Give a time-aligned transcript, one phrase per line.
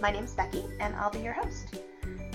[0.00, 1.80] My name's Becky, and I'll be your host.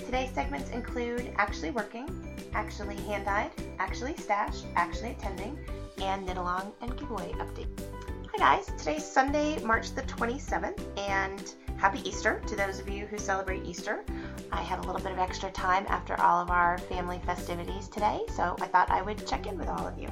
[0.05, 2.09] Today's segments include Actually Working,
[2.53, 5.57] Actually Hand Dyed, Actually Stashed, Actually Attending,
[6.01, 7.69] and Knit Along and Giveaway Update.
[8.33, 13.17] Hi guys, today's Sunday, March the 27th, and happy Easter to those of you who
[13.17, 14.03] celebrate Easter.
[14.51, 18.23] I had a little bit of extra time after all of our family festivities today,
[18.35, 20.09] so I thought I would check in with all of you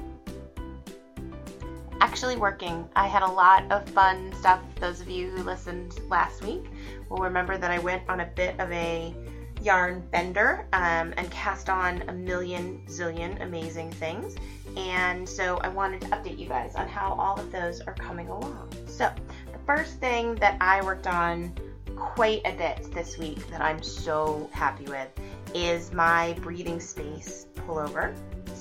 [2.02, 2.88] actually working.
[2.96, 4.60] I had a lot of fun stuff.
[4.80, 6.64] Those of you who listened last week
[7.08, 9.14] will remember that I went on a bit of a
[9.62, 14.34] yarn bender um, and cast on a million zillion amazing things.
[14.76, 18.26] And so I wanted to update you guys on how all of those are coming
[18.26, 18.72] along.
[18.88, 19.08] So,
[19.52, 21.54] the first thing that I worked on
[21.94, 25.08] quite a bit this week that I'm so happy with
[25.54, 28.12] is my breathing space pullover.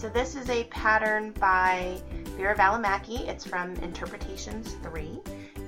[0.02, 2.02] So, this is a pattern by
[2.36, 3.28] Vera Välimäki.
[3.28, 5.20] It's from Interpretations 3,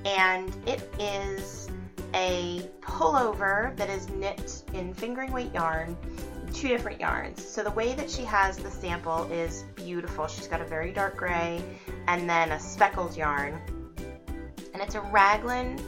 [0.06, 1.70] and it is
[2.16, 5.96] a pullover that is knit in fingering weight yarn,
[6.52, 7.48] two different yarns.
[7.48, 10.26] So the way that she has the sample is beautiful.
[10.26, 11.62] She's got a very dark gray
[12.08, 13.62] and then a speckled yarn.
[14.74, 15.80] And it's a raglan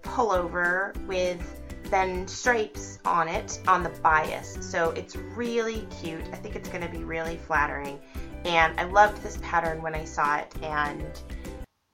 [0.00, 1.59] pullover with
[1.90, 4.58] then stripes on it on the bias.
[4.60, 6.24] So it's really cute.
[6.32, 8.00] I think it's going to be really flattering.
[8.44, 10.54] And I loved this pattern when I saw it.
[10.62, 11.20] And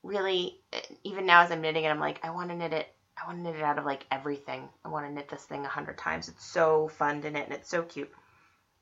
[0.02, 0.60] really,
[1.04, 2.88] even now as I'm knitting it, I'm like, I want to knit it.
[3.16, 4.68] I want to knit it out of like everything.
[4.84, 6.28] I want to knit this thing a hundred times.
[6.28, 8.12] It's so fun to knit and it's so cute.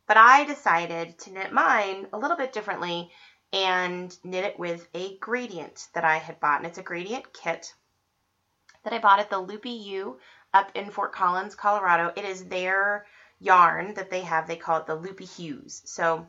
[0.07, 3.11] But I decided to knit mine a little bit differently
[3.53, 6.59] and knit it with a gradient that I had bought.
[6.59, 7.73] And it's a gradient kit
[8.83, 10.19] that I bought at the Loopy Ewe
[10.55, 12.13] up in Fort Collins, Colorado.
[12.17, 13.05] It is their
[13.41, 14.47] yarn that they have.
[14.47, 15.83] They call it the Loopy Hues.
[15.85, 16.27] So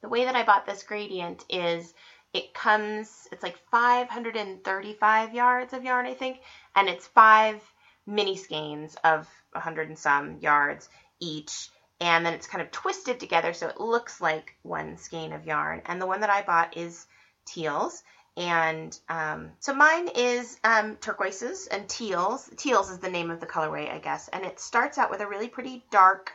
[0.00, 1.92] the way that I bought this gradient is
[2.32, 6.40] it comes, it's like 535 yards of yarn, I think,
[6.74, 7.60] and it's five
[8.06, 10.88] mini skeins of 100 and some yards
[11.20, 11.70] each.
[12.00, 15.82] And then it's kind of twisted together so it looks like one skein of yarn.
[15.86, 17.06] And the one that I bought is
[17.44, 18.02] teals.
[18.36, 22.48] And um, so mine is um, turquoises and teals.
[22.56, 24.28] Teals is the name of the colorway, I guess.
[24.28, 26.32] And it starts out with a really pretty dark,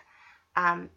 [0.56, 0.90] um,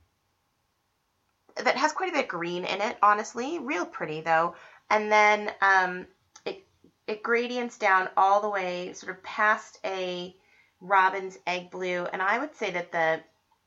[1.56, 3.58] that has quite a bit of green in it, honestly.
[3.58, 4.54] Real pretty, though.
[4.90, 6.06] And then um,
[6.44, 6.64] it,
[7.06, 10.34] it gradients down all the way, sort of past a
[10.80, 12.06] robin's egg blue.
[12.12, 13.20] And I would say that the,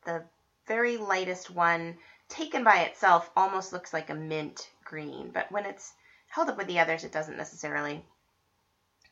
[0.05, 0.23] the
[0.67, 1.97] very lightest one,
[2.29, 5.31] taken by itself, almost looks like a mint green.
[5.33, 5.94] But when it's
[6.33, 8.03] held up with the others, it doesn't necessarily.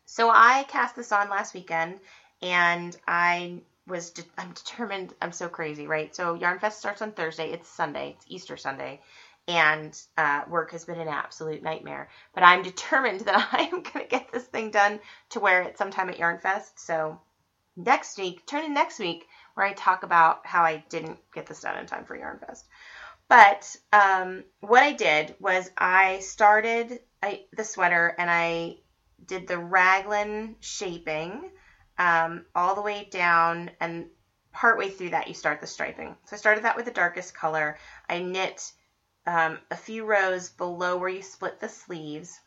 [0.06, 2.00] So I cast this on last weekend,
[2.42, 5.14] and I was de- I'm determined.
[5.22, 6.16] I'm so crazy, right?
[6.16, 7.52] So Yarn Fest starts on Thursday.
[7.52, 8.16] It's Sunday.
[8.18, 9.02] It's Easter Sunday,
[9.48, 12.10] and uh, work has been an absolute nightmare.
[12.34, 15.00] But I'm determined that I am going to get this thing done
[15.30, 16.80] to wear it sometime at Yarn Fest.
[16.80, 17.20] So
[17.78, 21.62] next week, turn in next week, where I talk about how I didn't get this
[21.62, 22.66] done in time for Yarn Fest.
[23.30, 28.78] But um, what I did was I started I, the sweater and I
[29.26, 31.52] did the raglan shaping
[31.98, 34.08] um, all the way down and
[34.52, 36.16] partway through that you start the striping.
[36.26, 37.78] So I started that with the darkest color.
[38.10, 38.72] I knit
[39.26, 42.40] um, a few rows below where you split the sleeves.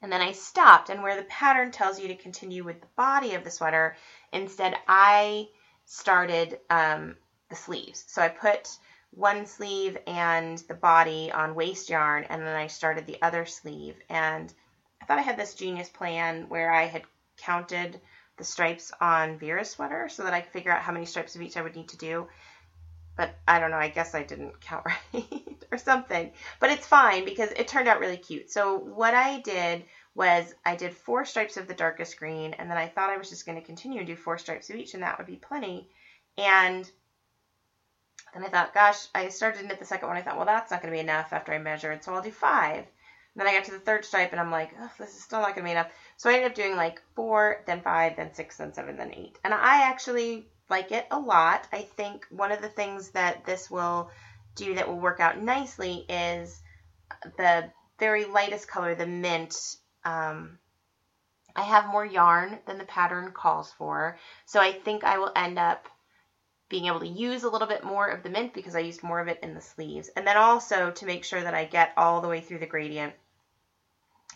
[0.00, 3.34] And then I stopped, and where the pattern tells you to continue with the body
[3.34, 3.96] of the sweater,
[4.32, 5.48] instead I
[5.86, 7.16] started um,
[7.48, 8.04] the sleeves.
[8.06, 8.78] So I put
[9.10, 13.96] one sleeve and the body on waste yarn, and then I started the other sleeve.
[14.08, 14.52] And
[15.02, 17.02] I thought I had this genius plan where I had
[17.36, 18.00] counted
[18.36, 21.42] the stripes on Vera's sweater so that I could figure out how many stripes of
[21.42, 22.28] each I would need to do.
[23.16, 26.30] But I don't know, I guess I didn't count right or something.
[26.60, 28.50] But it's fine because it turned out really cute.
[28.50, 32.78] So what I did was I did four stripes of the darkest green, and then
[32.78, 35.02] I thought I was just going to continue and do four stripes of each, and
[35.02, 35.88] that would be plenty.
[36.36, 36.88] And
[38.34, 40.16] then I thought, gosh, I started to knit the second one.
[40.16, 42.30] I thought, well, that's not going to be enough after I measured, so I'll do
[42.30, 42.78] five.
[42.78, 42.86] And
[43.36, 45.54] then I got to the third stripe, and I'm like, oh, this is still not
[45.54, 45.90] going to be enough.
[46.16, 49.38] So I ended up doing like four, then five, then six, then seven, then eight.
[49.44, 51.66] And I actually like it a lot.
[51.72, 54.10] I think one of the things that this will
[54.54, 56.60] do that will work out nicely is
[57.36, 59.56] the very lightest color, the mint.
[60.04, 60.58] Um,
[61.56, 65.58] I have more yarn than the pattern calls for, so I think I will end
[65.58, 65.88] up
[66.68, 69.20] being able to use a little bit more of the mint because I used more
[69.20, 70.10] of it in the sleeves.
[70.16, 73.14] And then also to make sure that I get all the way through the gradient,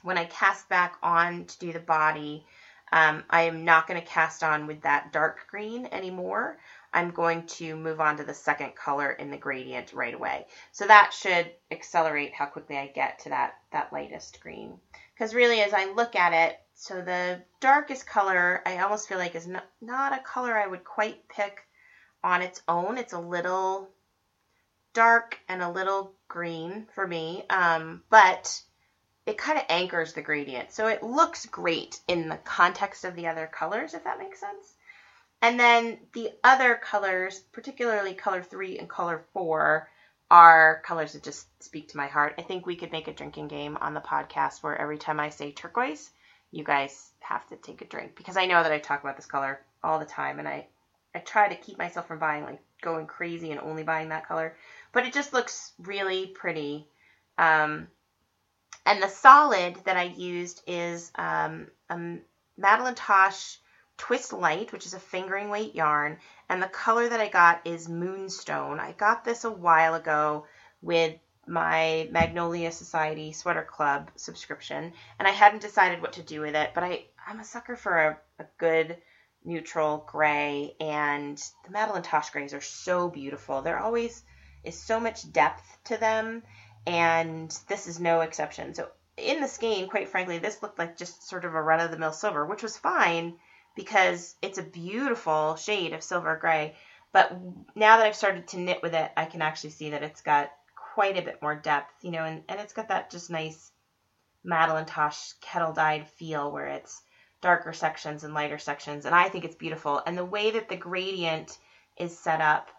[0.02, 2.44] when I cast back on to do the body,
[2.90, 6.58] um, I am not going to cast on with that dark green anymore.
[6.92, 10.46] I'm going to move on to the second color in the gradient right away.
[10.72, 14.78] So that should accelerate how quickly I get to that, that lightest green.
[15.14, 19.34] Because really, as I look at it, so the darkest color I almost feel like
[19.34, 21.60] is not, not a color I would quite pick
[22.24, 22.98] on its own.
[22.98, 23.88] It's a little
[24.92, 28.60] dark and a little green for me, um, but
[29.26, 30.72] it kind of anchors the gradient.
[30.72, 34.74] So it looks great in the context of the other colors, if that makes sense.
[35.40, 39.88] And then the other colors, particularly color three and color four,
[40.30, 42.34] are colors that just speak to my heart.
[42.38, 45.28] I think we could make a drinking game on the podcast where every time I
[45.28, 46.10] say turquoise,
[46.50, 49.26] you guys have to take a drink because I know that I talk about this
[49.26, 50.66] color all the time and I
[51.14, 54.56] I try to keep myself from buying like going crazy and only buying that color,
[54.92, 56.88] but it just looks really pretty.
[57.38, 57.88] Um,
[58.84, 62.18] and the solid that I used is um, a
[62.56, 63.58] Madeline Tosh
[63.96, 66.18] Twist Light, which is a fingering weight yarn,
[66.48, 68.80] and the color that I got is Moonstone.
[68.80, 70.46] I got this a while ago
[70.80, 71.14] with
[71.46, 76.70] my Magnolia Society Sweater Club subscription, and I hadn't decided what to do with it,
[76.74, 78.96] but I, I'm a sucker for a, a good
[79.44, 83.62] neutral gray, and the Madeline Tosh grays are so beautiful.
[83.62, 84.22] There always
[84.64, 86.42] is so much depth to them,
[86.86, 88.74] and this is no exception.
[88.74, 91.90] So in the skein, quite frankly, this looked like just sort of a run of
[91.90, 93.38] the mill silver, which was fine
[93.74, 96.76] because it's a beautiful shade of silver gray.
[97.12, 97.32] But
[97.74, 100.50] now that I've started to knit with it, I can actually see that it's got
[100.94, 103.70] quite a bit more depth, you know, and, and it's got that just nice
[104.44, 107.02] Madeline Tosh kettle dyed feel where it's
[107.42, 109.04] darker sections and lighter sections.
[109.04, 110.00] And I think it's beautiful.
[110.06, 111.58] And the way that the gradient
[111.98, 112.70] is set up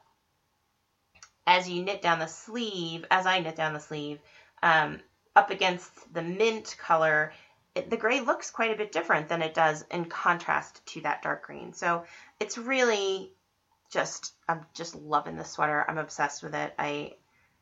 [1.45, 4.19] as you knit down the sleeve, as I knit down the sleeve,
[4.63, 5.01] um,
[5.35, 7.33] up against the mint color,
[7.75, 11.21] it, the gray looks quite a bit different than it does in contrast to that
[11.21, 11.73] dark green.
[11.73, 12.05] So
[12.39, 13.33] it's really
[13.91, 15.85] just, I'm just loving the sweater.
[15.87, 16.73] I'm obsessed with it.
[16.79, 17.13] I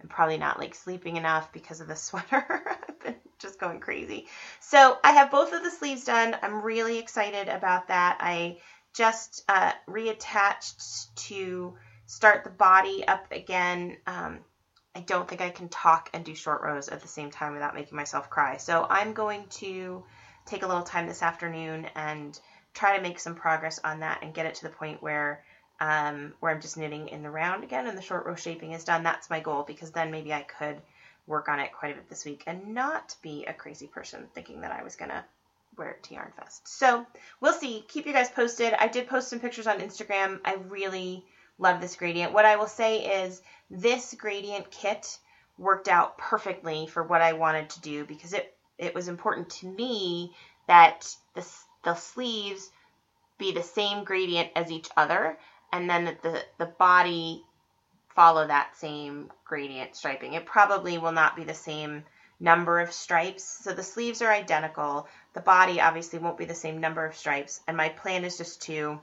[0.01, 2.61] am probably not like sleeping enough because of the sweater.
[3.41, 4.27] Just going crazy.
[4.59, 6.35] So I have both of the sleeves done.
[6.41, 8.17] I'm really excited about that.
[8.19, 8.59] I
[8.93, 13.97] just uh, reattached to start the body up again.
[14.05, 14.39] Um,
[14.95, 17.75] I don't think I can talk and do short rows at the same time without
[17.75, 18.57] making myself cry.
[18.57, 20.03] So I'm going to
[20.45, 22.37] take a little time this afternoon and
[22.73, 25.43] try to make some progress on that and get it to the point where
[25.79, 28.83] um, where I'm just knitting in the round again and the short row shaping is
[28.83, 29.01] done.
[29.01, 30.79] That's my goal because then maybe I could
[31.27, 34.61] work on it quite a bit this week and not be a crazy person thinking
[34.61, 35.23] that I was gonna
[35.77, 36.67] wear it to Yarn Fest.
[36.67, 37.05] So
[37.39, 37.85] we'll see.
[37.87, 38.73] Keep you guys posted.
[38.73, 40.39] I did post some pictures on Instagram.
[40.43, 41.25] I really
[41.57, 42.33] love this gradient.
[42.33, 45.17] What I will say is this gradient kit
[45.57, 49.67] worked out perfectly for what I wanted to do because it it was important to
[49.67, 50.33] me
[50.67, 51.45] that the,
[51.83, 52.71] the sleeves
[53.37, 55.37] be the same gradient as each other
[55.71, 57.43] and then that the, the body
[58.15, 60.33] follow that same gradient striping.
[60.33, 62.03] It probably will not be the same
[62.39, 63.43] number of stripes.
[63.43, 65.07] So the sleeves are identical.
[65.33, 67.61] The body obviously won't be the same number of stripes.
[67.67, 68.99] And my plan is just to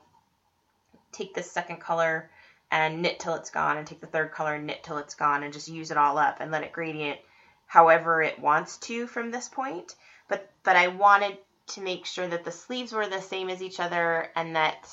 [1.12, 2.30] take this second color
[2.70, 5.42] and knit till it's gone and take the third color and knit till it's gone
[5.42, 7.18] and just use it all up and let it gradient
[7.66, 9.94] however it wants to from this point.
[10.28, 11.38] But but I wanted
[11.68, 14.90] to make sure that the sleeves were the same as each other and that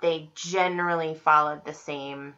[0.00, 2.34] they generally followed the same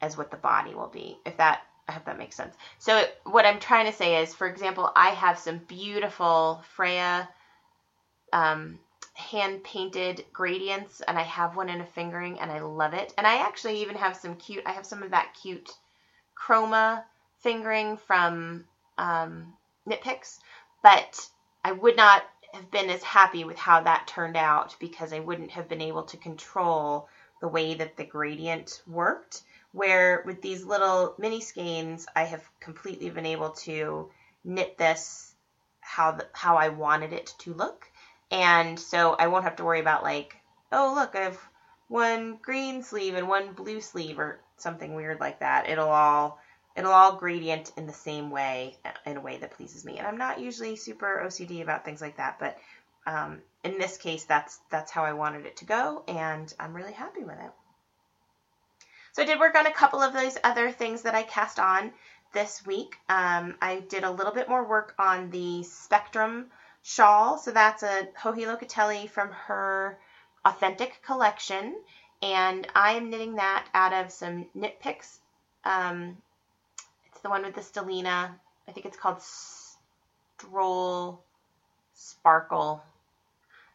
[0.00, 1.18] as what the body will be.
[1.24, 2.54] If that I hope that makes sense.
[2.78, 7.26] So what I'm trying to say is, for example, I have some beautiful Freia
[8.32, 8.78] um,
[9.14, 13.14] hand painted gradients and I have one in a fingering and I love it.
[13.16, 15.70] And I actually even have some cute, I have some of that cute
[16.38, 17.04] chroma
[17.40, 18.64] fingering from
[18.98, 19.54] um,
[19.86, 20.40] Knit Picks,
[20.82, 21.26] but
[21.64, 25.50] I would not have been as happy with how that turned out because I wouldn't
[25.52, 27.08] have been able to control
[27.40, 29.42] the way that the gradient worked.
[29.78, 34.10] Where with these little mini skeins, I have completely been able to
[34.44, 35.34] knit this
[35.80, 37.88] how the, how I wanted it to look
[38.30, 40.36] and so I won't have to worry about like,
[40.72, 41.38] oh look, I have
[41.88, 45.68] one green sleeve and one blue sleeve or something weird like that.
[45.68, 46.38] It'll all
[46.76, 49.98] it'll all gradient in the same way in a way that pleases me.
[49.98, 52.58] And I'm not usually super OCD about things like that, but
[53.06, 56.92] um, in this case, that's that's how I wanted it to go, and I'm really
[56.92, 57.50] happy with it.
[59.18, 61.90] So I did work on a couple of those other things that I cast on
[62.32, 62.94] this week.
[63.08, 66.46] Um, I did a little bit more work on the Spectrum
[66.84, 67.36] shawl.
[67.36, 69.98] So that's a Joji Locatelli from her
[70.44, 71.74] authentic collection.
[72.22, 75.18] And I am knitting that out of some Knit Picks.
[75.64, 76.16] Um,
[77.10, 78.30] it's the one with the stellina.
[78.68, 79.20] I think it's called
[80.38, 81.24] Stroll
[81.92, 82.84] Sparkle.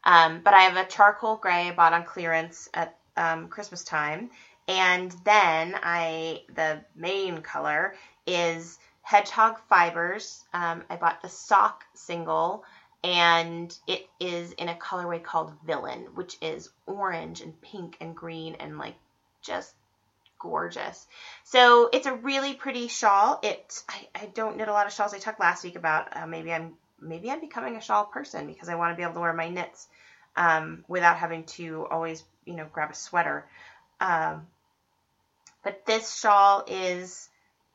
[0.05, 4.29] Um, but I have a charcoal gray I bought on clearance at um, Christmas time.
[4.67, 10.45] And then I, the main color is Hedgehog Fibers.
[10.53, 12.63] Um, I bought the sock single
[13.03, 18.55] and it is in a colorway called Villain, which is orange and pink and green
[18.55, 18.95] and like
[19.41, 19.75] just
[20.39, 21.05] gorgeous.
[21.43, 23.39] So it's a really pretty shawl.
[23.43, 25.13] It I, I don't knit a lot of shawls.
[25.13, 28.69] I talked last week about uh, maybe I'm maybe I'm becoming a shawl person because
[28.69, 29.87] I want to be able to wear my knits
[30.37, 33.45] um, without having to always you know grab a sweater.
[33.99, 34.47] Um,
[35.63, 37.29] but this shawl is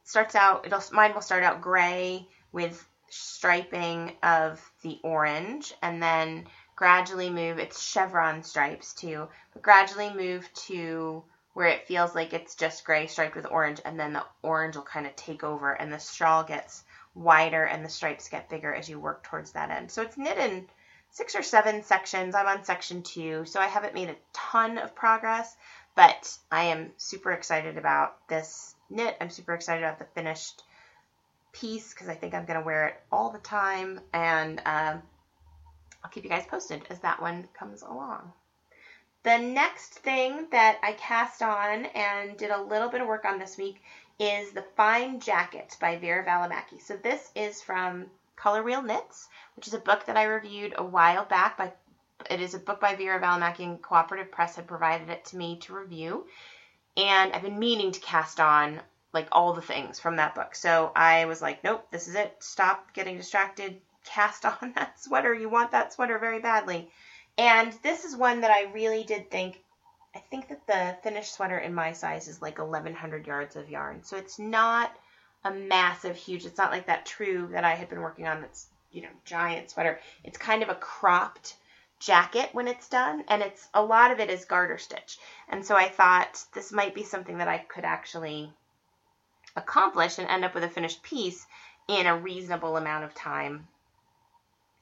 [0.05, 0.67] starts out.
[0.67, 7.59] It'll mine will start out gray with striping of the orange and then gradually move
[7.59, 11.23] it's chevron stripes too but gradually move to
[11.55, 14.83] where it feels like it's just gray striped with orange and then the orange will
[14.83, 18.89] kind of take over and the shawl gets wider and the stripes get bigger as
[18.89, 20.65] you work towards that end so it's knit in
[21.11, 24.95] six or seven sections i'm on section two so i haven't made a ton of
[24.95, 25.57] progress
[25.99, 30.63] but i am super excited about this knit i'm super excited about the finished
[31.53, 34.01] piece because I think I'm going to wear it all the time.
[34.13, 35.03] And um,
[36.03, 38.33] I'll keep you guys posted as that one comes along.
[39.25, 43.39] The next thing that I cast on and did a little bit of work on
[43.39, 43.83] this week
[44.19, 46.81] is the Fine Jacket by Vera Valimaki.
[46.81, 50.85] So this is from Color Wheel Knits, which is a book that I reviewed a
[50.85, 51.59] while back.
[51.59, 51.73] By,
[52.31, 55.59] it is a book by Vera Valimaki and Cooperative Press had provided it to me
[55.61, 56.27] to review.
[56.97, 58.81] And I've been meaning to cast on
[59.13, 60.55] like all the things from that book.
[60.55, 62.35] So I was like, nope, this is it.
[62.41, 63.81] Stop getting distracted.
[64.05, 65.33] Cast on that sweater.
[65.33, 66.91] You want that sweater very badly.
[67.37, 69.63] And this is one that I really did think.
[70.15, 74.03] I think that the finished sweater in my size is like 1100 yards of yarn.
[74.03, 74.93] So it's not
[75.45, 78.67] a massive, huge, it's not like that true that I had been working on that's,
[78.91, 80.01] you know, giant sweater.
[80.25, 81.55] It's kind of a cropped
[82.01, 85.75] jacket when it's done and it's a lot of it is garter stitch and so
[85.75, 88.53] i thought this might be something that i could actually
[89.59, 91.47] accomplish and end up with a finished piece
[91.89, 93.67] in a reasonable amount of time.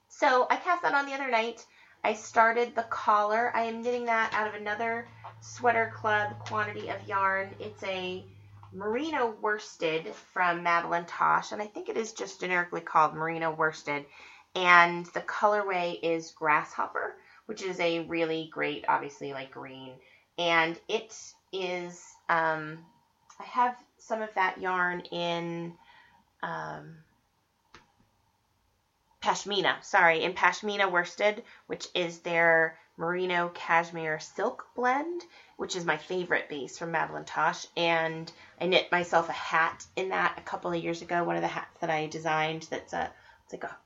[0.09, 1.65] So I cast that on the other night.
[2.05, 3.51] I started the collar.
[3.55, 5.09] I am knitting that out of another
[5.41, 7.55] Sweater Club quantity of yarn.
[7.59, 8.25] It's a
[8.73, 14.05] merino worsted from Madeline Tosh, and I think it is just generically called merino worsted.
[14.57, 19.93] And the colorway is grasshopper, which is a really great, obviously like green.
[20.39, 21.15] And it
[21.53, 22.79] is, um,
[23.39, 25.75] I have some of that yarn in
[26.43, 26.97] um,
[29.23, 35.23] Pashmina, sorry, in Pashmina worsted, which is their merino cashmere silk blend,
[35.59, 37.67] which is my favorite base from Madeline Tosh.
[37.77, 41.25] And I knit myself a hat in that a couple of years ago.
[41.25, 43.13] One of the hats that I designed that's a
[43.45, 43.77] it's like a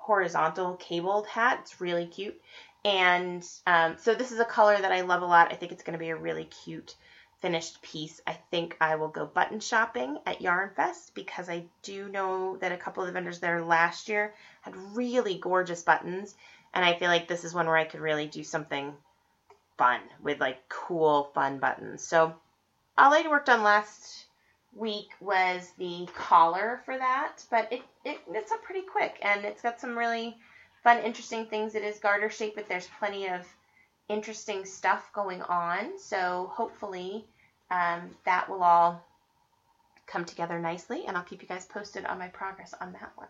[0.00, 1.60] horizontal cabled hat.
[1.62, 2.40] It's really cute.
[2.84, 5.52] And um, so this is a color that I love a lot.
[5.52, 6.96] I think it's going to be a really cute
[7.40, 12.08] finished piece, I think I will go button shopping at Yarn Fest because I do
[12.08, 16.34] know that a couple of the vendors there last year had really gorgeous buttons,
[16.74, 18.94] and I feel like this is one where I could really do something
[19.78, 22.02] fun with like cool, fun buttons.
[22.02, 22.34] So
[22.98, 24.26] all I worked on last
[24.74, 29.62] week was the collar for that, but it, it it's up pretty quick and it's
[29.62, 30.36] got some really
[30.82, 31.74] fun, interesting things.
[31.74, 33.46] It is garter shaped, but there's plenty of
[34.08, 35.98] interesting stuff going on.
[35.98, 37.24] So hopefully
[37.70, 39.02] um, that will all
[40.06, 43.28] come together nicely, and I'll keep you guys posted on my progress on that one.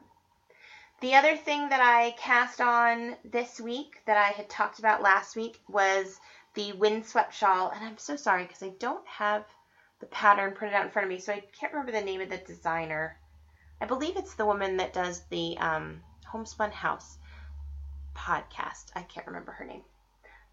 [1.01, 5.37] The other thing that I cast on this week that I had talked about last
[5.37, 6.21] week was
[6.55, 9.45] the windswept shawl, and I'm so sorry because I don't have
[10.01, 12.31] the pattern printed out in front of me, so I can't remember the name of
[12.31, 13.19] the designer.
[13.81, 17.19] I believe it's the woman that does the um, Homespun House
[18.15, 18.91] podcast.
[18.95, 19.83] I can't remember her name.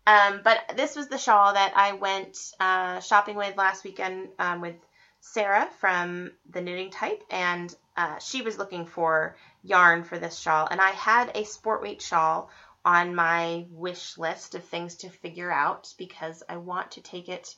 [0.06, 4.62] Um, but this was the shawl that I went uh, shopping with last weekend um,
[4.62, 4.76] with
[5.20, 10.68] Sarah from the Knitting Type, and uh, she was looking for yarn for this shawl.
[10.70, 12.50] And I had a sport weight shawl
[12.86, 17.54] on my wish list of things to figure out because I want to take it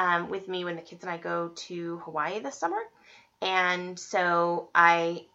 [0.00, 2.80] um, with me when the kids and I go to Hawaii this summer.
[3.42, 5.26] And so I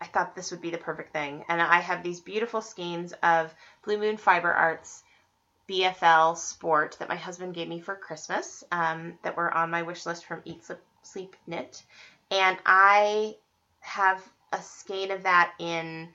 [0.00, 1.44] I thought this would be the perfect thing.
[1.48, 5.02] And I have these beautiful skeins of Blue Moon Fiber Arts
[5.68, 10.04] BFL sport that my husband gave me for Christmas um, that were on my wish
[10.04, 11.82] list from Eat Sleep, Sleep Knit.
[12.30, 13.36] And I
[13.80, 14.22] have
[14.52, 16.08] a skein of that in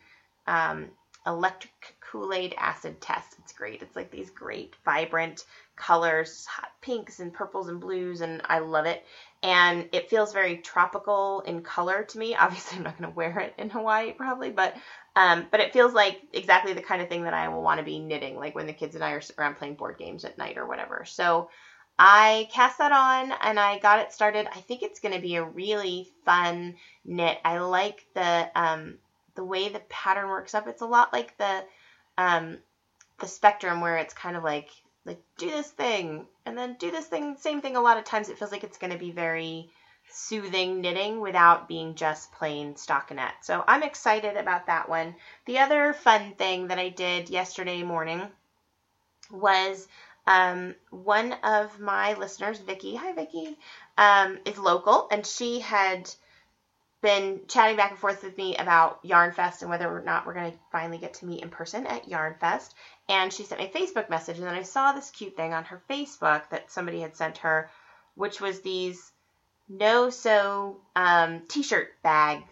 [0.46, 0.90] um,
[1.26, 3.36] electric Kool-Aid acid test.
[3.40, 3.82] It's great.
[3.82, 5.46] It's like these great vibrant
[5.80, 9.04] colors, hot pinks and purples and blues, and I love it.
[9.42, 12.36] And it feels very tropical in color to me.
[12.40, 14.76] Obviously, I'm not going to wear it in Hawaii probably, but
[15.16, 17.86] um, but it feels like exactly the kind of thing that I will want to
[17.86, 20.58] be knitting, like when the kids and I are around playing board games at night
[20.58, 21.04] or whatever.
[21.06, 21.50] So
[21.98, 24.48] I cast that on and I got it started.
[24.48, 27.38] I think it's going to be a really fun knit.
[27.44, 29.00] I like the um,
[29.36, 30.68] the way the pattern works up.
[30.68, 31.64] It's a lot like the
[32.18, 32.60] um,
[33.20, 34.70] the spectrum where it's kind of like
[35.06, 38.30] like do this thing and then do this thing same thing a lot of times.
[38.30, 39.70] It feels like it's going to be very
[40.12, 43.44] soothing knitting without being just plain stockinette.
[43.44, 45.16] So i'm excited about that one.
[45.46, 48.30] The other fun thing that i did yesterday morning
[49.32, 49.88] was
[50.28, 52.96] um, one of my listeners vicky.
[52.96, 53.58] Hi vicky.
[53.98, 56.10] Um, is local and she had
[57.02, 60.34] been chatting back and forth with me about Yarn Fest and whether or not we're
[60.34, 62.76] going to finally get to meet in person at Yarn Fest.
[63.08, 65.64] And she sent me a Facebook message, and then I saw this cute thing on
[65.66, 67.70] her Facebook that somebody had sent her,
[68.16, 69.12] which was these
[69.70, 72.44] no sew um, t shirt bag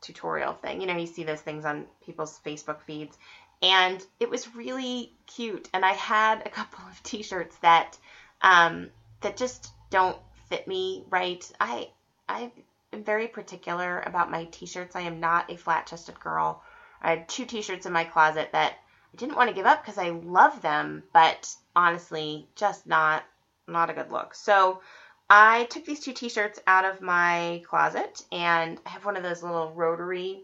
[0.00, 0.80] tutorial thing.
[0.80, 3.16] You know, you see those things on people's Facebook feeds.
[3.62, 5.68] And it was really cute.
[5.72, 7.96] And I had a couple of t shirts that
[8.42, 11.50] um, that just don't fit me right.
[11.60, 11.90] I
[12.28, 12.50] I
[12.94, 14.96] am very particular about my t-shirts.
[14.96, 16.62] I am not a flat-chested girl.
[17.02, 19.98] I had two t-shirts in my closet that I didn't want to give up because
[19.98, 23.24] I love them, but honestly, just not
[23.66, 24.34] not a good look.
[24.34, 24.80] So
[25.28, 29.42] I took these two t-shirts out of my closet and I have one of those
[29.42, 30.42] little rotary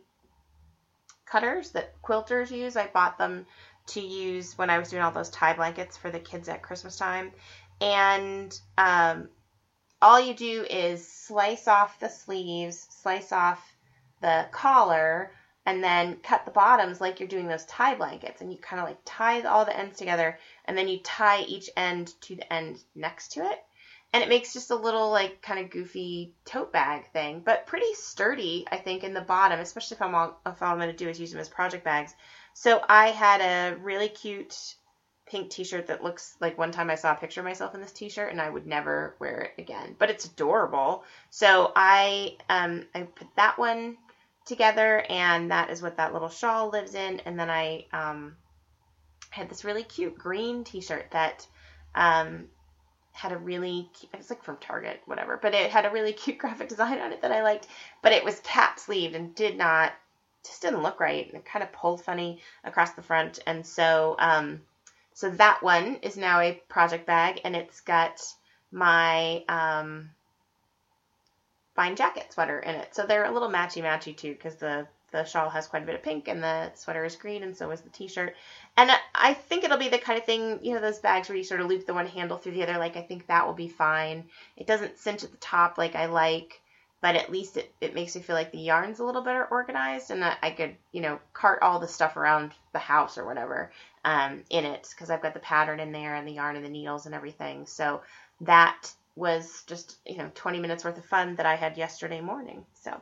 [1.27, 2.77] cutters that quilters use.
[2.77, 3.47] I bought them
[3.89, 6.97] to use when I was doing all those tie blankets for the kids at Christmas
[6.97, 7.33] time.
[7.81, 9.29] And um,
[10.03, 13.77] all you do is slice off the sleeves, slice off
[14.21, 15.33] the collar,
[15.67, 18.41] and then cut the bottoms like you're doing those tie blankets.
[18.41, 21.71] And you kind of like tie all the ends together, and then you tie each
[21.77, 23.59] end to the end next to it.
[24.13, 27.95] And it makes just a little like kind of goofy tote bag thing, but pretty
[27.95, 30.97] sturdy, I think, in the bottom, especially if I'm all, if all I'm going to
[30.97, 32.15] do is use them as project bags.
[32.55, 34.75] So I had a really cute
[35.31, 37.93] pink t-shirt that looks like one time I saw a picture of myself in this
[37.93, 39.95] t-shirt and I would never wear it again.
[39.97, 41.05] But it's adorable.
[41.31, 43.97] So I um I put that one
[44.45, 48.37] together and that is what that little shawl lives in and then I um
[49.31, 51.47] had this really cute green t-shirt that
[51.95, 52.49] um
[53.13, 56.39] had a really it was like from Target whatever but it had a really cute
[56.43, 57.69] graphic design on it that I liked
[58.03, 59.93] but it was cap sleeved and did not
[60.45, 64.17] just didn't look right and it kind of pulled funny across the front and so
[64.19, 64.63] um
[65.21, 68.23] so that one is now a project bag and it's got
[68.73, 70.09] my um,
[71.77, 72.95] fine jacket sweater in it.
[72.95, 75.95] So they're a little matchy matchy too because the the shawl has quite a bit
[75.95, 78.35] of pink and the sweater is green and so is the t-shirt.
[78.79, 81.45] And I think it'll be the kind of thing, you know, those bags where you
[81.45, 82.79] sort of loop the one handle through the other.
[82.79, 84.25] Like I think that will be fine.
[84.57, 86.63] It doesn't cinch at the top like I like
[87.01, 90.11] but at least it, it makes me feel like the yarn's a little better organized
[90.11, 93.73] and that I could, you know, cart all the stuff around the house or whatever
[94.05, 96.71] um, in it because I've got the pattern in there and the yarn and the
[96.71, 97.67] needles and everything.
[97.67, 98.03] So
[98.43, 102.65] that was just, you know, 20 minutes worth of fun that I had yesterday morning.
[102.75, 103.01] So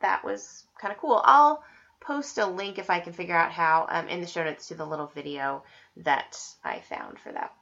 [0.00, 1.20] that was kind of cool.
[1.24, 1.62] I'll
[2.00, 4.74] post a link if I can figure out how um, in the show notes to
[4.74, 5.64] the little video
[5.98, 7.52] that I found for that.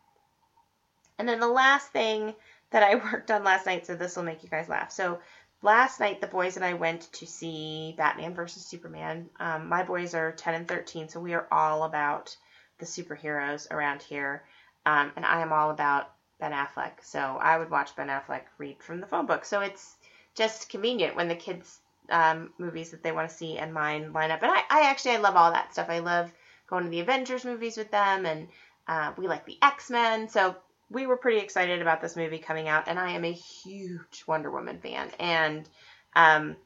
[1.18, 2.34] And then the last thing
[2.70, 4.92] that I worked on last night, so this will make you guys laugh.
[4.92, 5.18] So
[5.62, 9.28] last night the boys and I went to see Batman versus Superman.
[9.40, 12.36] Um, my boys are 10 and 13, so we are all about
[12.78, 14.44] the superheroes around here.
[14.86, 17.02] Um, and I am all about Ben Affleck.
[17.02, 19.44] So I would watch Ben Affleck read from the phone book.
[19.44, 19.96] So it's
[20.34, 24.30] just convenient when the kids' um, movies that they want to see and mine line
[24.30, 24.42] up.
[24.42, 25.90] And I, I actually I love all that stuff.
[25.90, 26.32] I love
[26.68, 28.48] going to the Avengers movies with them, and
[28.86, 30.28] uh, we like the X Men.
[30.28, 30.56] So
[30.90, 34.50] we were pretty excited about this movie coming out, and I am a huge Wonder
[34.50, 35.10] Woman fan.
[35.18, 35.68] And
[36.16, 36.56] um,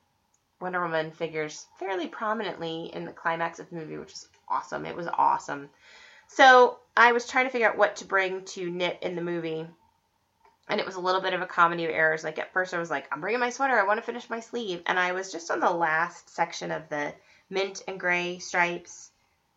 [0.61, 4.87] Wonder Woman figures fairly prominently in the climax of the movie, which is awesome.
[4.87, 5.69] It was awesome.
[6.29, 9.67] So I was trying to figure out what to bring to knit in the movie.
[10.69, 12.25] And it was a little bit of a comedy of errors.
[12.25, 13.79] Like at first I was like, I'm bringing my sweater.
[13.79, 14.83] I want to finish my sleeve.
[14.87, 17.13] And I was just on the last section of the
[17.51, 19.12] mint and gray stripes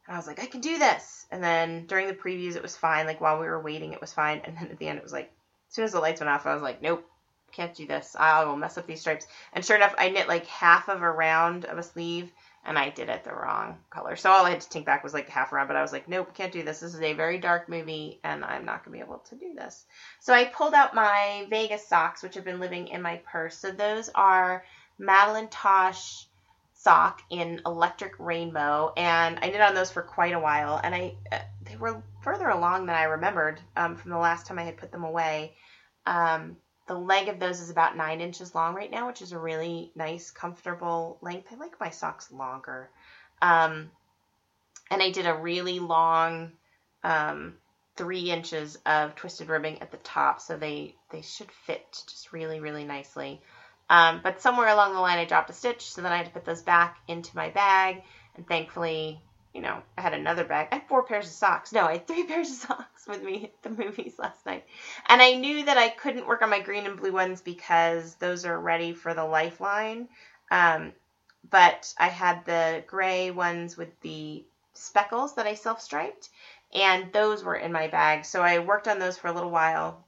[0.08, 1.26] and I was like, I can do this.
[1.32, 3.08] And then during the previews, it was fine.
[3.08, 4.42] Like while we were waiting, it was fine.
[4.44, 5.32] And then at the end, it was like,
[5.70, 7.10] as soon as the lights went off, I was like, nope,
[7.52, 8.16] can't do this.
[8.18, 9.26] I will mess up these stripes.
[9.54, 12.32] And sure enough, I knit like half of a round of a sleeve
[12.66, 14.16] and I did it the wrong color.
[14.16, 16.08] So all I had to take back was like half around, but I was like,
[16.08, 16.80] nope, can't do this.
[16.80, 19.54] This is a very dark movie and I'm not going to be able to do
[19.56, 19.86] this.
[20.20, 23.58] So I pulled out my Vegas socks, which have been living in my purse.
[23.58, 24.64] So those are
[24.98, 26.28] Madeline Tosh
[26.86, 31.16] sock in electric rainbow and I knit on those for quite a while and I
[31.32, 34.78] uh, they were further along than I remembered um, from the last time I had
[34.78, 35.56] put them away.
[36.06, 39.40] Um, the leg of those is about nine inches long right now, which is a
[39.40, 41.48] really nice, comfortable length.
[41.52, 42.92] I like my socks longer.
[43.42, 43.90] Um,
[44.92, 46.52] and I did a really long
[47.04, 47.56] um,
[47.96, 52.60] three inches of twisted ribbing at the top, so they they should fit just really,
[52.60, 53.42] really nicely.
[53.90, 56.32] Um, but somewhere along the line, I dropped a stitch, so then I had to
[56.32, 58.04] put those back into my bag.
[58.36, 59.22] And thankfully,
[59.54, 60.68] you know, I had another bag.
[60.72, 61.72] I had four pairs of socks.
[61.72, 64.66] No, I had three pairs of socks with me at the movies last night.
[65.08, 68.46] And I knew that I couldn't work on my green and blue ones because those
[68.46, 70.10] are ready for the lifeline.
[70.52, 70.94] Um,
[71.50, 76.30] but I had the gray ones with the speckles that I self striped,
[76.74, 78.26] and those were in my bag.
[78.26, 80.05] So I worked on those for a little while.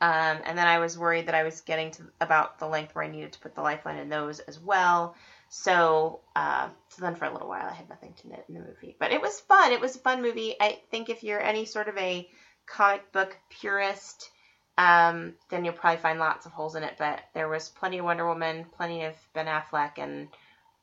[0.00, 3.04] Um, and then I was worried that I was getting to about the length where
[3.04, 5.14] I needed to put the lifeline in those as well.
[5.48, 8.60] So, uh, so then for a little while I had nothing to knit in the
[8.60, 9.72] movie, but it was fun.
[9.72, 10.54] It was a fun movie.
[10.60, 12.28] I think if you're any sort of a
[12.66, 14.30] comic book purist,
[14.76, 16.96] um, then you'll probably find lots of holes in it.
[16.98, 20.28] But there was plenty of Wonder Woman, plenty of Ben Affleck, and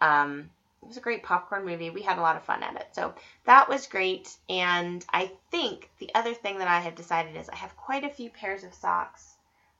[0.01, 0.49] um,
[0.83, 1.89] it was a great popcorn movie.
[1.89, 3.13] We had a lot of fun at it, so
[3.45, 4.35] that was great.
[4.49, 8.09] And I think the other thing that I have decided is I have quite a
[8.09, 9.35] few pairs of socks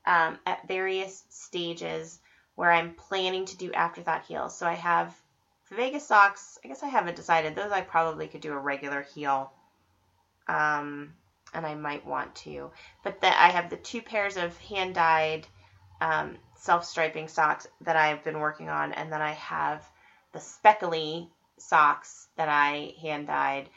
[0.05, 2.19] um, at various stages
[2.55, 4.57] where I'm planning to do afterthought heels.
[4.57, 5.13] So I have
[5.71, 6.57] Vegas socks.
[6.63, 7.55] I guess I haven't decided.
[7.55, 9.51] Those I probably could do a regular heel.
[10.47, 11.13] Um,
[11.53, 12.71] and I might want to.
[13.03, 15.47] But that I have the two pairs of hand dyed
[16.01, 19.87] um, self striping socks that I've been working on, and then I have
[20.33, 23.69] the speckly socks that I hand dyed.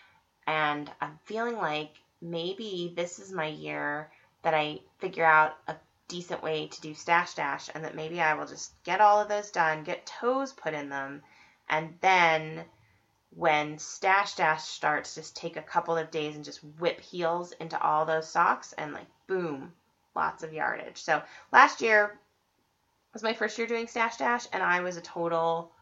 [0.47, 4.11] And I'm feeling like maybe this is my year
[4.43, 5.77] that I figure out a
[6.09, 9.29] decent way to do stash dash and that maybe I will just get all of
[9.29, 11.23] those done, get toes put in them,
[11.69, 12.65] and then
[13.31, 17.81] when stash dash starts, just take a couple of days and just whip heels into
[17.83, 19.73] all those socks and like boom,
[20.15, 21.03] lots of yardage.
[21.03, 22.19] So last year
[23.13, 25.73] was my first year doing stash dash and I was a total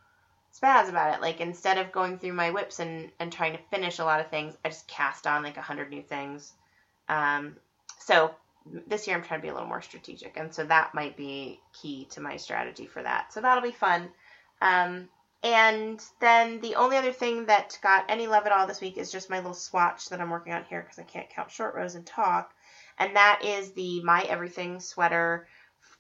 [0.55, 1.21] spaz about it.
[1.21, 4.31] Like instead of going through my WIPs and, and trying to finish a lot of
[4.31, 6.53] things, I just cast on like a hundred new things.
[7.09, 7.57] Um,
[7.99, 8.35] so
[8.87, 11.61] this year I'm trying to be a little more strategic, and so that might be
[11.73, 13.33] key to my strategy for that.
[13.33, 14.09] So that'll be fun.
[14.63, 15.09] Um,
[15.43, 19.13] and then the only other thing that got any love at all this week is
[19.13, 21.97] just my little swatch that I'm working on here because I can't count short rows
[21.97, 22.55] and talk.
[22.99, 25.47] And that is the My Everything sweater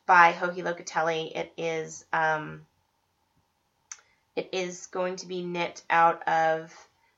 [0.06, 1.36] by Joji Locatelli.
[1.36, 2.62] It is um,
[4.36, 6.72] it is going to be knit out of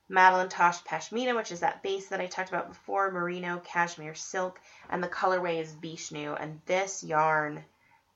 [0.08, 4.60] Madeline Tosh Pashmina, which is that base that I talked about before, merino, cashmere, silk,
[4.88, 6.34] and the colorway is Vishnu.
[6.34, 7.64] And this yarn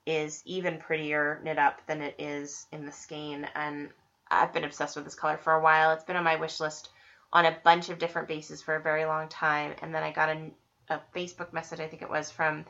[0.05, 3.47] is even prettier knit up than it is in the skein.
[3.55, 3.89] And
[4.29, 5.91] I've been obsessed with this color for a while.
[5.91, 6.89] It's been on my wish list
[7.33, 9.73] on a bunch of different bases for a very long time.
[9.81, 10.51] And then I got a,
[10.89, 12.65] a Facebook message, I think it was, from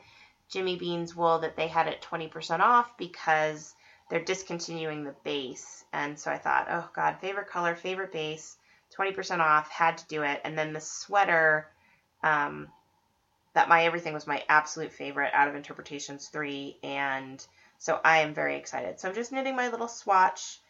[0.48, 3.74] Jimmy Bean's Wool that they had it 20% off because
[4.12, 5.86] they're discontinuing the base.
[5.90, 8.58] And so I thought, oh God, favorite color, favorite base
[8.94, 10.38] 20% off, had to do it.
[10.44, 11.66] And then the sweater,
[12.22, 12.68] um,
[13.54, 16.76] that my everything was my absolute favorite out of Interpretations 3.
[16.82, 17.42] And
[17.78, 19.00] so I am very excited.
[19.00, 20.60] So I'm just knitting my little swatch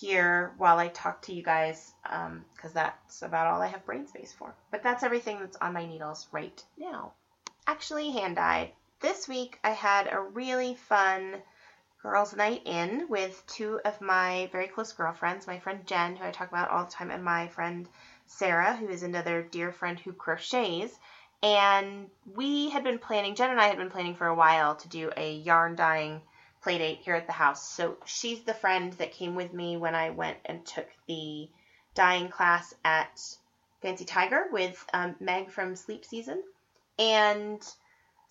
[0.00, 4.08] here while I talk to you guys because um, that's about all I have brain
[4.08, 4.52] space for.
[4.72, 7.12] But that's everything that's on my needles right now.
[7.68, 8.72] Actually, hand dyed.
[8.98, 11.36] This week I had a really fun
[12.02, 16.30] girls' night in with two of my very close girlfriends, my friend Jen, who I
[16.30, 17.88] talk about all the time, and my friend
[18.26, 20.98] Sarah, who is another dear friend who crochets.
[21.42, 24.88] And we had been planning, Jen and I had been planning for a while to
[24.88, 26.20] do a yarn dyeing
[26.62, 27.66] play date here at the house.
[27.66, 31.48] So she's the friend that came with me when I went and took the
[31.94, 33.20] dyeing class at
[33.82, 36.42] Fancy Tiger with um, Meg from Sleep Season.
[36.98, 37.62] And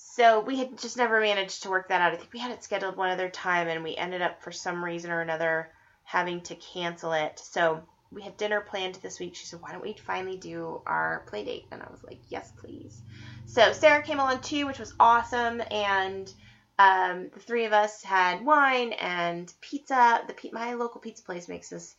[0.01, 2.13] so we had just never managed to work that out.
[2.13, 4.83] I think we had it scheduled one other time and we ended up for some
[4.83, 5.69] reason or another
[6.05, 7.37] having to cancel it.
[7.37, 9.35] So we had dinner planned this week.
[9.35, 11.65] She said, Why don't we finally do our play date?
[11.71, 13.01] And I was like, Yes, please.
[13.45, 15.61] So Sarah came along too, which was awesome.
[15.69, 16.33] And
[16.79, 20.21] um, the three of us had wine and pizza.
[20.27, 21.93] The my local pizza place makes this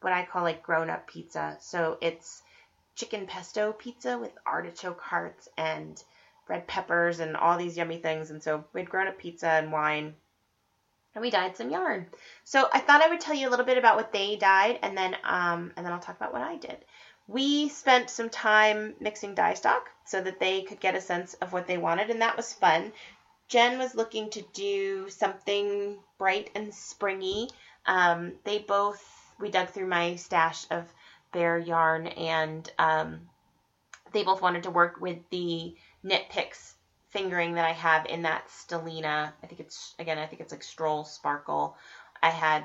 [0.00, 1.56] what I call like grown up pizza.
[1.58, 2.40] So it's
[2.94, 6.00] chicken pesto pizza with artichoke hearts and
[6.48, 8.30] red peppers and all these yummy things.
[8.30, 10.14] And so we had grown up pizza and wine
[11.14, 12.06] and we dyed some yarn.
[12.44, 14.96] So I thought I would tell you a little bit about what they dyed and
[14.96, 16.78] then um, and then I'll talk about what I did.
[17.28, 21.52] We spent some time mixing dye stock so that they could get a sense of
[21.52, 22.92] what they wanted and that was fun.
[23.48, 27.50] Jen was looking to do something bright and springy.
[27.86, 29.02] Um, they both
[29.38, 30.84] we dug through my stash of
[31.32, 33.20] their yarn and um,
[34.12, 36.74] they both wanted to work with the Knit Picks
[37.10, 39.32] fingering that I have in that Stellina.
[39.42, 41.76] I think it's, again, I think it's like Stroll Sparkle.
[42.22, 42.64] I had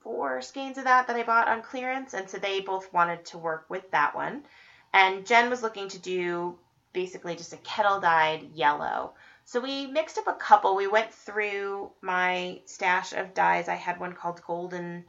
[0.00, 3.38] four skeins of that that I bought on clearance, and so they both wanted to
[3.38, 4.44] work with that one.
[4.92, 6.58] And Jen was looking to do
[6.92, 9.12] basically just a kettle dyed yellow.
[9.44, 10.76] So we mixed up a couple.
[10.76, 13.68] We went through my stash of dyes.
[13.68, 15.04] I had one called Golden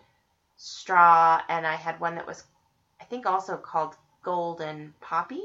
[0.57, 2.43] Straw, and I had one that was,
[2.99, 5.43] I think also called Golden Poppy.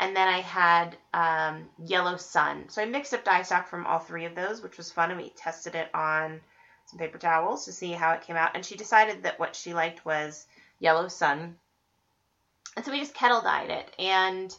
[0.00, 2.68] And then I had um, Yellow Sun.
[2.68, 5.10] So I mixed up dye stock from all three of those, which was fun.
[5.10, 6.40] And we tested it on
[6.86, 8.52] some paper towels to see how it came out.
[8.54, 10.46] And she decided that what she liked was
[10.78, 11.56] Yellow Sun.
[12.76, 13.92] And so we just kettle dyed it.
[13.98, 14.54] And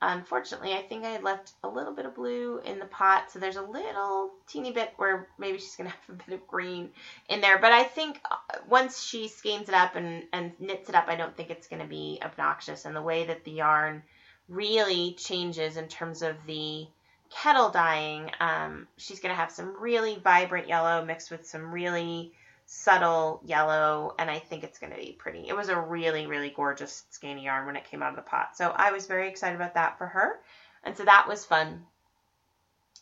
[0.00, 3.32] unfortunately, I think I had left a little bit of blue in the pot.
[3.32, 6.46] So there's a little teeny bit where maybe she's going to have a bit of
[6.46, 6.90] green
[7.28, 7.58] in there.
[7.58, 8.36] But I think uh,
[8.68, 11.82] once she skeins it up and, and knits it up, I don't think it's going
[11.82, 12.84] to be obnoxious.
[12.84, 14.02] And the way that the yarn
[14.48, 16.86] really changes in terms of the
[17.30, 22.32] kettle dyeing, um, she's going to have some really vibrant yellow mixed with some really
[22.66, 25.48] subtle yellow, and I think it's going to be pretty.
[25.48, 28.56] It was a really, really gorgeous skein yarn when it came out of the pot.
[28.56, 30.40] So I was very excited about that for her.
[30.82, 31.84] And so that was fun.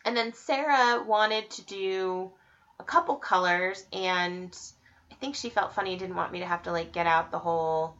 [0.04, 2.32] And then Sarah wanted to do
[2.78, 4.54] a couple colors, and
[5.10, 7.38] I think she felt funny, didn't want me to have to like get out the
[7.38, 7.96] whole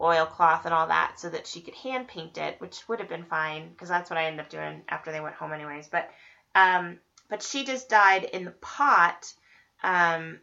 [0.00, 3.24] oilcloth and all that so that she could hand paint it, which would have been
[3.24, 5.88] fine because that's what I ended up doing after they went home anyways.
[5.88, 6.10] But
[6.54, 9.32] um, but she just dyed in the pot
[9.82, 10.40] um,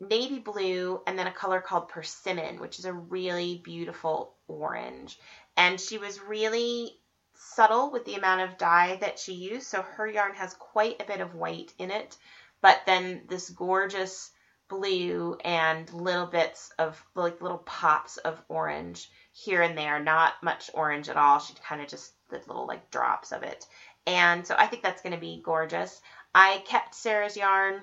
[0.00, 5.18] navy blue and then a color called persimmon, which is a really beautiful orange.
[5.56, 6.98] And she was really
[7.34, 9.66] subtle with the amount of dye that she used.
[9.66, 12.16] So her yarn has quite a bit of white in it,
[12.60, 14.30] but then this gorgeous
[14.68, 20.70] blue and little bits of like little pops of orange here and there, not much
[20.74, 21.38] orange at all.
[21.38, 23.66] She kind of just did little like drops of it.
[24.06, 26.00] And so I think that's going to be gorgeous.
[26.34, 27.80] I kept Sarah's yarn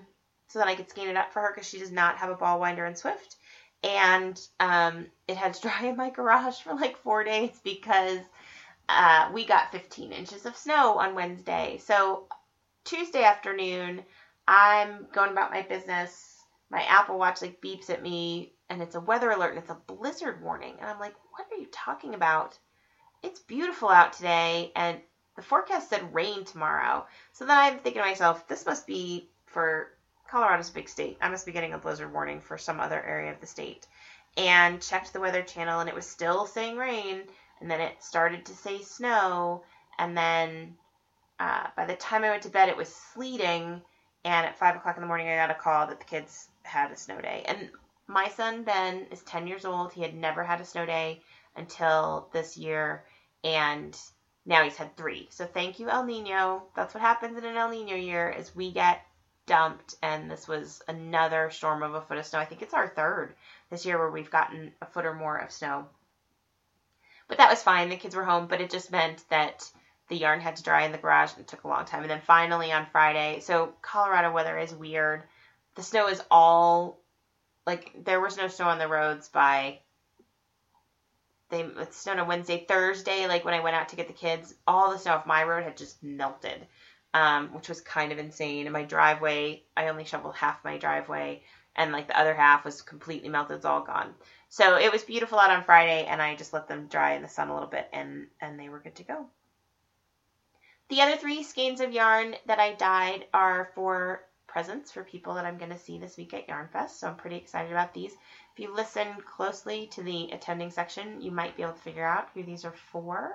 [0.48, 2.36] so that I could skein it up for her because she does not have a
[2.36, 3.36] ball winder in Swift.
[3.84, 8.20] And um, it had to dry in my garage for like four days because
[8.90, 11.80] uh, we got 15 inches of snow on Wednesday.
[11.84, 12.28] So
[12.84, 14.04] Tuesday afternoon,
[14.48, 16.35] I'm going about my business
[16.70, 19.78] my Apple Watch like beeps at me and it's a weather alert and it's a
[19.88, 20.76] blizzard warning.
[20.80, 22.58] And I'm like, what are you talking about?
[23.22, 25.00] It's beautiful out today and
[25.36, 27.06] the forecast said rain tomorrow.
[27.34, 29.92] So then I'm thinking to myself, this must be for
[30.30, 31.18] Colorado's a big state.
[31.22, 33.88] I must be getting a blizzard warning for some other area of the state.
[34.38, 37.24] And checked the weather channel and it was still saying rain.
[37.62, 39.64] And then it started to say snow.
[39.98, 40.76] And then
[41.40, 43.82] uh, by the time I went to bed, it was sleeting.
[44.24, 46.92] And at five o'clock in the morning, I got a call that the kids had
[46.92, 47.44] a snow day.
[47.48, 47.70] And
[48.08, 49.94] my son Ben is 10 years old.
[49.94, 51.22] He had never had a snow day
[51.56, 53.06] until this year,
[53.44, 53.98] and
[54.46, 55.28] now he's had three.
[55.32, 56.64] So thank you, El Nino.
[56.76, 59.06] That's what happens in an El Nino year is we get
[59.46, 62.40] dumped, and this was another storm of a foot of snow.
[62.40, 63.36] I think it's our third
[63.70, 65.88] this year where we've gotten a foot or more of snow.
[67.28, 67.90] But that was fine.
[67.90, 69.70] The kids were home, but it just meant that
[70.10, 72.02] the yarn had to dry in the garage and it took a long time.
[72.02, 75.24] And then finally on Friday, so Colorado weather is weird
[75.76, 77.00] the snow is all
[77.66, 79.80] like there was no snow on the roads by
[81.50, 84.54] they it snowed on Wednesday, Thursday, like when I went out to get the kids,
[84.66, 86.66] all the snow off my road had just melted.
[87.14, 88.66] Um, which was kind of insane.
[88.66, 92.82] And my driveway, I only shoveled half my driveway, and like the other half was
[92.82, 93.56] completely melted.
[93.56, 94.14] It's all gone.
[94.50, 97.30] So it was beautiful out on Friday, and I just let them dry in the
[97.30, 99.28] sun a little bit, and and they were good to go.
[100.90, 105.44] The other three skeins of yarn that I dyed are for presents for people that
[105.44, 107.02] I'm going to see this week at Yarn Fest.
[107.02, 108.14] So I'm pretty excited about these.
[108.14, 112.30] If you listen closely to the attending section, you might be able to figure out
[112.34, 113.34] who these are for.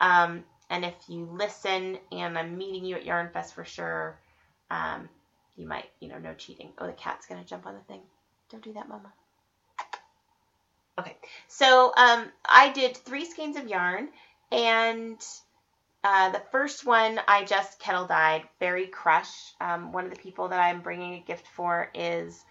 [0.00, 4.18] Um, and if you listen and I'm meeting you at Yarn Fest for sure,
[4.68, 5.08] um,
[5.54, 6.72] you might, you know, no cheating.
[6.78, 8.00] Oh, the cat's going to jump on the thing.
[8.50, 9.12] Don't do that, Mama.
[10.98, 14.08] Okay, so um, I did three skeins of yarn,
[14.50, 15.24] and
[16.06, 19.52] uh, the first one I just kettle dyed, Berry Crush.
[19.60, 22.44] Um, one of the people that I'm bringing a gift for is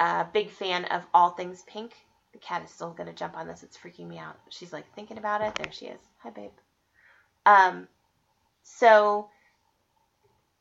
[0.00, 1.92] a big fan of all things pink.
[2.32, 3.62] The cat is still going to jump on this.
[3.62, 4.38] It's freaking me out.
[4.48, 5.54] She's like thinking about it.
[5.54, 6.00] There she is.
[6.22, 6.50] Hi, babe.
[7.44, 7.88] Um,
[8.62, 9.28] so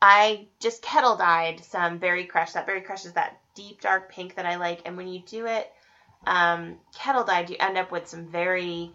[0.01, 2.51] I just kettle dyed some Berry Crush.
[2.51, 4.81] That Berry Crush is that deep dark pink that I like.
[4.83, 5.71] And when you do it
[6.27, 8.91] um, kettle dyed, you end up with some very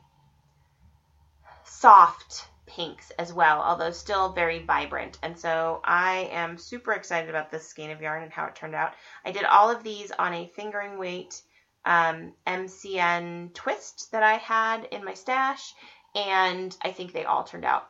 [1.65, 5.19] soft pinks as well, although still very vibrant.
[5.23, 8.75] And so I am super excited about this skein of yarn and how it turned
[8.75, 8.93] out.
[9.25, 11.43] I did all of these on a fingering weight
[11.85, 15.75] um, MCN twist that I had in my stash,
[16.15, 17.89] and I think they all turned out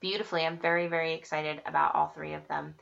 [0.00, 0.44] beautifully.
[0.44, 2.74] I'm very, very excited about all three of them.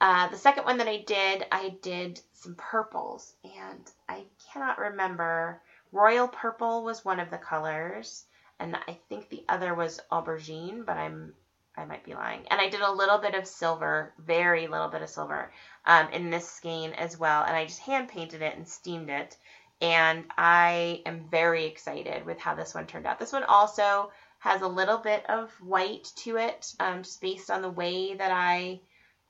[0.00, 5.60] Uh, the second one that I did, I did some purples, and I cannot remember.
[5.92, 8.24] Royal purple was one of the colors
[8.60, 11.34] and I think the other was aubergine, but I'm
[11.76, 12.46] I might be lying.
[12.50, 15.52] And I did a little bit of silver, very little bit of silver,
[15.86, 19.36] um, in this skein as well, and I just hand painted it and steamed it.
[19.80, 23.18] and I am very excited with how this one turned out.
[23.18, 27.62] This one also has a little bit of white to it, um, just based on
[27.62, 28.80] the way that I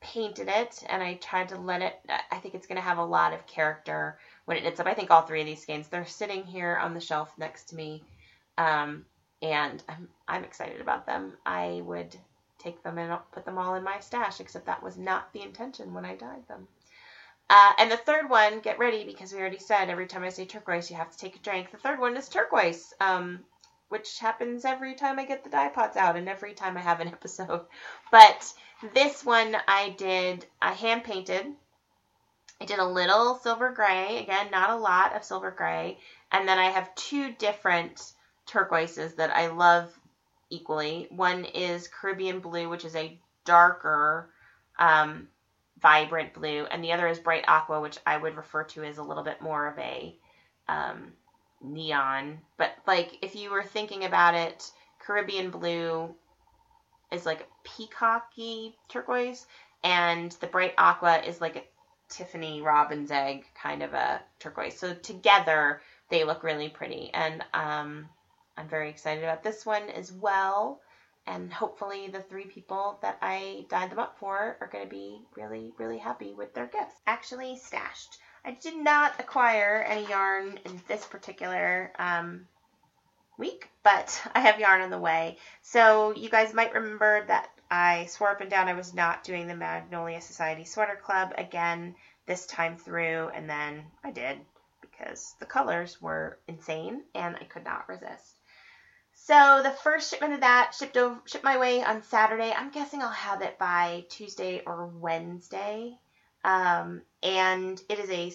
[0.01, 2.01] painted it, and I tried to let it.
[2.31, 4.87] I think it's going to have a lot of character when it knits up.
[4.87, 7.77] I think all three of these skeins they're sitting here on the shelf next to
[7.77, 8.03] me,
[8.59, 9.05] um,
[9.42, 11.37] and I'm I'm excited about them.
[11.44, 12.16] I would
[12.59, 15.94] take them and put them all in my stash, except that was not the intention
[15.94, 16.68] when I dyed them.
[17.48, 20.44] Uh, and the third one, get ready because we already said every time I say
[20.44, 21.72] turquoise, you have to take a drink.
[21.72, 23.40] The third one is turquoise, um,
[23.88, 27.00] which happens every time I get the dye pots out and every time I have
[27.00, 27.62] an episode.
[28.12, 28.53] But
[28.94, 31.46] this one I did, I hand painted.
[32.61, 35.98] I did a little silver gray, again, not a lot of silver gray.
[36.31, 38.12] And then I have two different
[38.50, 39.96] turquoises that I love
[40.50, 41.06] equally.
[41.10, 44.30] One is Caribbean blue, which is a darker,
[44.78, 45.28] um,
[45.80, 49.02] vibrant blue, and the other is bright aqua, which I would refer to as a
[49.02, 50.16] little bit more of a
[50.68, 51.12] um,
[51.62, 52.40] neon.
[52.58, 56.14] But like if you were thinking about it, Caribbean blue
[57.12, 59.46] is like a peacocky turquoise,
[59.84, 61.64] and the bright aqua is like a
[62.08, 64.76] Tiffany robin's egg kind of a turquoise.
[64.76, 68.08] So together they look really pretty, and um,
[68.61, 70.81] I'm very excited about this one as well
[71.27, 75.20] and hopefully the three people that I dyed them up for are going to be
[75.37, 76.94] really, really happy with their gifts.
[77.07, 78.18] Actually stashed.
[78.44, 82.46] I did not acquire any yarn in this particular um,
[83.38, 85.38] week, but I have yarn on the way.
[85.62, 89.46] So you guys might remember that I swore up and down I was not doing
[89.46, 91.94] the Magnolia Society Sweater Club again
[92.27, 94.38] this time through, and then I did
[94.81, 98.39] because the colors were insane and I could not resist.
[99.24, 102.52] So the first shipment of that shipped over, shipped my way on Saturday.
[102.56, 105.98] I'm guessing I'll have it by Tuesday or Wednesday.
[106.42, 108.33] Um, and it is a,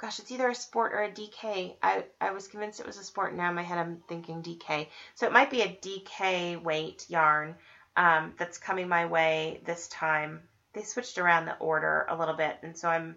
[0.00, 1.74] gosh, it's either a sport or a DK.
[1.82, 3.34] I, I was convinced it was a sport.
[3.34, 4.86] Now in my head I'm thinking DK.
[5.16, 7.56] So it might be a DK weight yarn
[7.96, 10.42] um, that's coming my way this time.
[10.74, 13.16] They switched around the order a little bit, and so I'm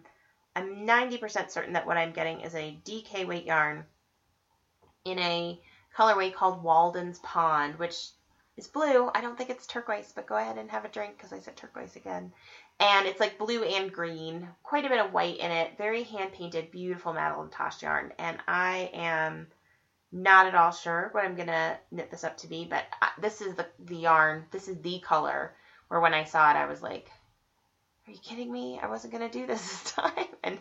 [0.56, 3.86] I'm 90% certain that what I'm getting is a DK weight yarn
[5.06, 5.60] in a
[5.98, 8.10] colorway called Walden's Pond, which
[8.58, 9.10] is blue.
[9.14, 11.56] I don't think it's turquoise, but go ahead and have a drink because I said
[11.56, 12.32] turquoise again.
[12.80, 16.34] And it's like blue and green, quite a bit of white in it, very hand
[16.34, 18.14] painted, beautiful Madelinetosh yarn.
[18.18, 19.48] And I am
[20.12, 22.86] not at all sure what I'm gonna knit this up to be, but
[23.20, 24.46] this is the the yarn.
[24.52, 25.56] This is the color.
[25.88, 27.12] Where when I saw it, I was like,
[28.08, 28.80] "Are you kidding me?
[28.82, 30.60] I wasn't gonna do this this time." And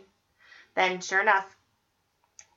[0.75, 1.55] then, sure enough,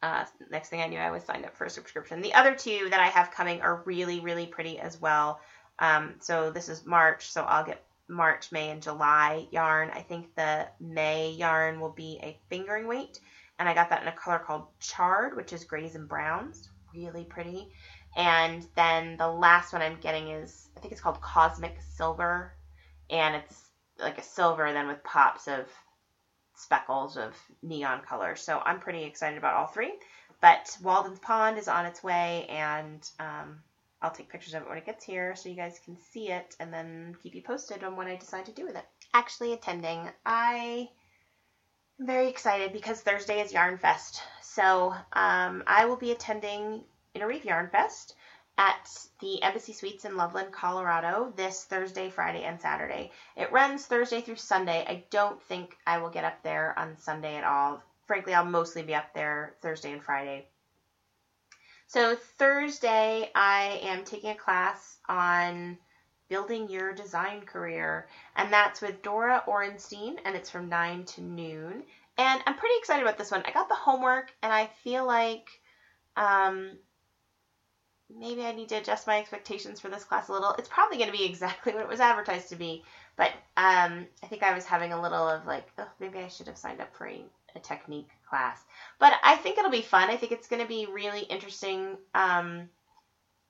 [0.06, 2.22] uh, next thing I knew, I was signed up for a subscription.
[2.22, 5.40] The other two that I have coming are really, really pretty as well.
[5.80, 9.90] Um, so this is March, so I'll get March, May, and July yarn.
[9.92, 13.20] I think the May yarn will be a fingering weight,
[13.58, 16.70] and I got that in a color called Charred, which is grays and browns.
[16.94, 17.70] Really pretty.
[18.16, 22.54] And then the last one I'm getting is, I think it's called Cosmic Silver,
[23.10, 25.66] and it's like a silver then with pops of
[26.56, 28.36] speckles of neon color.
[28.36, 29.94] So I'm pretty excited about all three.
[30.42, 33.60] But Walden's Pond is on its way, and um,
[34.02, 36.56] I'll take pictures of it when it gets here so you guys can see it
[36.60, 38.86] and then keep you posted on what I decide to do with it.
[39.14, 40.90] Actually attending, I
[42.00, 44.22] am very excited because Thursday is Yarn Fest.
[44.42, 46.84] So um, I will be attending
[47.16, 48.16] Interweave Yarn Fest
[48.58, 53.12] at the Embassy Suites in Loveland, Colorado this Thursday, Friday, and Saturday.
[53.36, 54.86] It runs Thursday through Sunday.
[54.88, 57.82] I don't think I will get up there on Sunday at all.
[58.08, 60.48] Frankly, I'll mostly be up there Thursday and Friday.
[61.88, 65.78] So, Thursday, I am taking a class on
[66.30, 71.84] building your design career, and that's with Dora Ohrenstein, and it's from 9 to noon.
[72.18, 73.44] And I'm pretty excited about this one.
[73.46, 75.48] I got the homework, and I feel like
[76.18, 76.78] um,
[78.10, 80.54] maybe I need to adjust my expectations for this class a little.
[80.58, 82.84] It's probably going to be exactly what it was advertised to be,
[83.16, 86.48] but um, I think I was having a little of like, oh, maybe I should
[86.48, 87.24] have signed up for a,
[87.56, 88.60] a technique class.
[89.00, 90.10] But I think it'll be fun.
[90.10, 92.70] I think it's going to be really interesting um,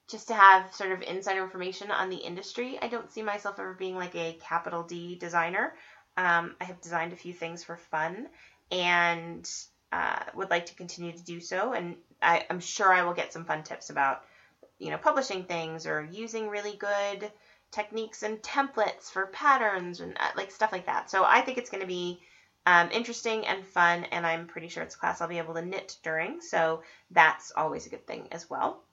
[0.07, 2.77] just to have sort of insider information on the industry.
[2.81, 5.73] I don't see myself ever being like a capital D designer.
[6.17, 8.27] Um, I have designed a few things for fun
[8.71, 9.49] and
[9.91, 11.73] uh, would like to continue to do so.
[11.73, 14.23] And I, I'm sure I will get some fun tips about
[14.79, 17.31] you know, publishing things or using really good
[17.71, 21.09] techniques and templates for patterns and uh, like stuff like that.
[21.09, 22.21] So I think it's going to be
[22.65, 25.65] um, interesting and fun, and I'm pretty sure it's a class I'll be able to
[25.65, 26.41] knit during.
[26.41, 28.83] So that's always a good thing as well.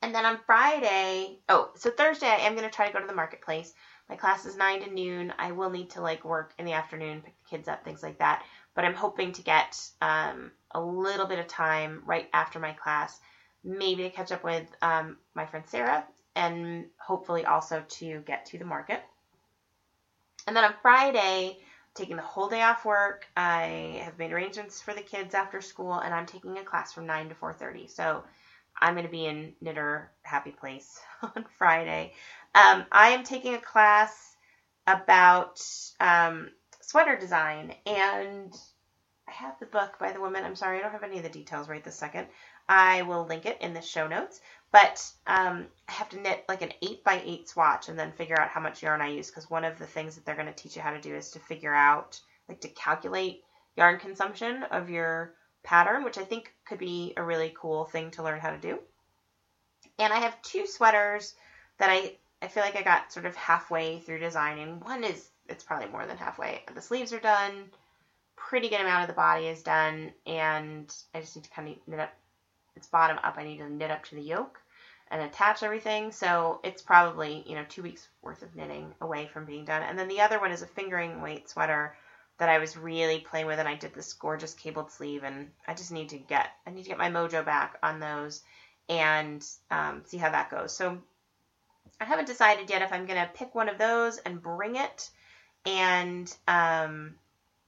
[0.00, 3.06] And then on Friday, oh, so Thursday I am going to try to go to
[3.06, 3.72] the marketplace.
[4.08, 5.32] My class is 9 to noon.
[5.38, 8.18] I will need to like work in the afternoon, pick the kids up, things like
[8.18, 8.42] that.
[8.74, 13.20] but I'm hoping to get um, a little bit of time right after my class,
[13.64, 16.04] maybe to catch up with um, my friend Sarah,
[16.34, 19.02] and hopefully also to get to the market.
[20.46, 21.58] And then on Friday,
[21.94, 23.26] taking the whole day off work.
[23.36, 27.06] I have made arrangements for the kids after school, and I'm taking a class from
[27.06, 27.90] 9 to 4:30.
[27.90, 28.24] So
[28.80, 32.14] I'm going to be in Knitter Happy Place on Friday.
[32.54, 34.36] Um, I am taking a class
[34.86, 35.60] about
[36.00, 36.50] um,
[36.80, 38.52] sweater design, and
[39.28, 40.44] I have the book by the woman.
[40.44, 42.26] I'm sorry, I don't have any of the details right this second.
[42.68, 44.40] I will link it in the show notes.
[44.72, 48.40] But um, I have to knit like an 8 by 8 swatch and then figure
[48.40, 50.54] out how much yarn I use because one of the things that they're going to
[50.54, 53.44] teach you how to do is to figure out, like to calculate
[53.76, 58.22] yarn consumption of your pattern, which I think could be a really cool thing to
[58.22, 58.78] learn how to do.
[59.98, 61.34] And I have two sweaters
[61.76, 64.80] that I, I feel like I got sort of halfway through designing.
[64.80, 66.62] One is, it's probably more than halfway.
[66.74, 67.64] The sleeves are done,
[68.36, 71.76] pretty good amount of the body is done, and I just need to kind of
[71.86, 72.12] knit up
[72.76, 73.36] its bottom up.
[73.36, 74.60] I need to knit up to the yoke
[75.10, 76.10] and attach everything.
[76.12, 79.82] So it's probably, you know, two weeks worth of knitting away from being done.
[79.82, 81.96] And then the other one is a fingering weight sweater
[82.38, 85.74] that I was really playing with and I did this gorgeous cabled sleeve and I
[85.74, 88.42] just need to get, I need to get my mojo back on those
[88.88, 90.74] and um, see how that goes.
[90.74, 90.98] So
[92.00, 95.10] I haven't decided yet if I'm going to pick one of those and bring it
[95.66, 97.14] and um,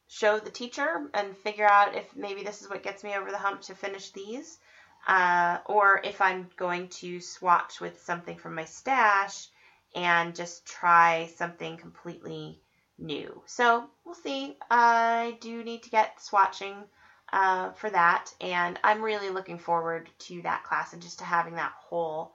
[0.09, 3.39] show the teacher and figure out if maybe this is what gets me over the
[3.39, 4.59] hump to finish these
[5.07, 9.49] uh, or if I'm going to swatch with something from my stash
[9.95, 12.61] and just try something completely
[12.99, 13.43] new.
[13.47, 14.57] So we'll see.
[14.71, 16.85] I do need to get swatching
[17.33, 21.55] uh, for that, and I'm really looking forward to that class and just to having
[21.55, 22.33] that whole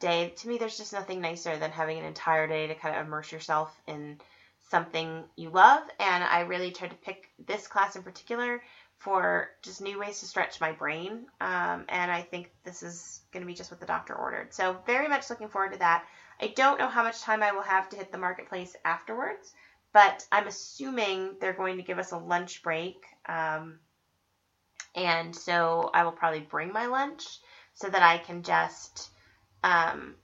[0.00, 0.32] day.
[0.36, 3.32] To me, there's just nothing nicer than having an entire day to kind of immerse
[3.32, 4.18] yourself in
[4.70, 8.62] something you love, and I really tried to pick this class in particular
[8.98, 11.26] for just new ways to stretch my brain.
[11.40, 14.52] Um, and I think this is going to be just what the doctor ordered.
[14.52, 16.04] So, very much looking forward to that.
[16.40, 19.52] I don't know how much time I will have to hit the marketplace afterwards,
[19.92, 23.04] but I'm assuming they're going to give us a lunch break.
[23.26, 23.78] Um,
[24.94, 27.24] and so I will probably bring my lunch
[27.74, 29.10] so that I can just
[29.62, 30.16] um,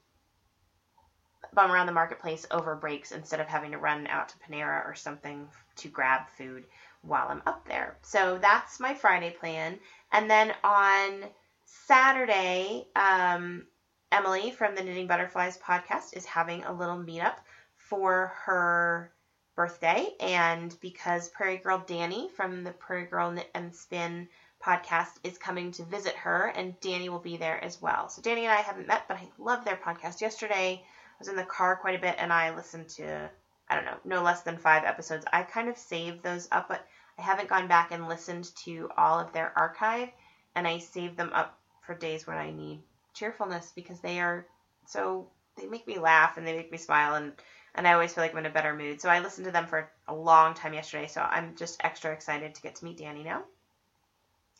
[1.55, 4.95] bum around the marketplace over breaks instead of having to run out to Panera or
[4.95, 5.47] something
[5.77, 6.65] to grab food
[7.07, 7.97] while I'm up there.
[8.03, 9.79] So that's my Friday plan.
[10.13, 11.25] And then on
[11.65, 13.67] Saturday, um,
[14.13, 17.37] Emily from the Knitting Butterflies podcast is having a little meetup
[17.77, 19.13] for her
[19.57, 20.09] birthday.
[20.21, 24.29] And because Prairie Girl Danny from the Prairie Girl Knit and Spin
[24.65, 28.09] podcast is coming to visit her, and Danny will be there as well.
[28.09, 30.21] So Danny and I haven't met, but I love their podcast.
[30.21, 33.31] Yesterday, I was in the car quite a bit, and I listened to
[33.69, 35.25] I don't know, no less than five episodes.
[35.33, 36.87] I kind of saved those up, but
[37.19, 40.09] I haven't gone back and listened to all of their archive,
[40.55, 44.47] and I save them up for days when I need cheerfulness because they are
[44.87, 47.33] so they make me laugh and they make me smile and
[47.77, 49.01] and I always feel like I'm in a better mood.
[49.01, 52.55] So I listened to them for a long time yesterday, so I'm just extra excited
[52.55, 53.43] to get to meet Danny now.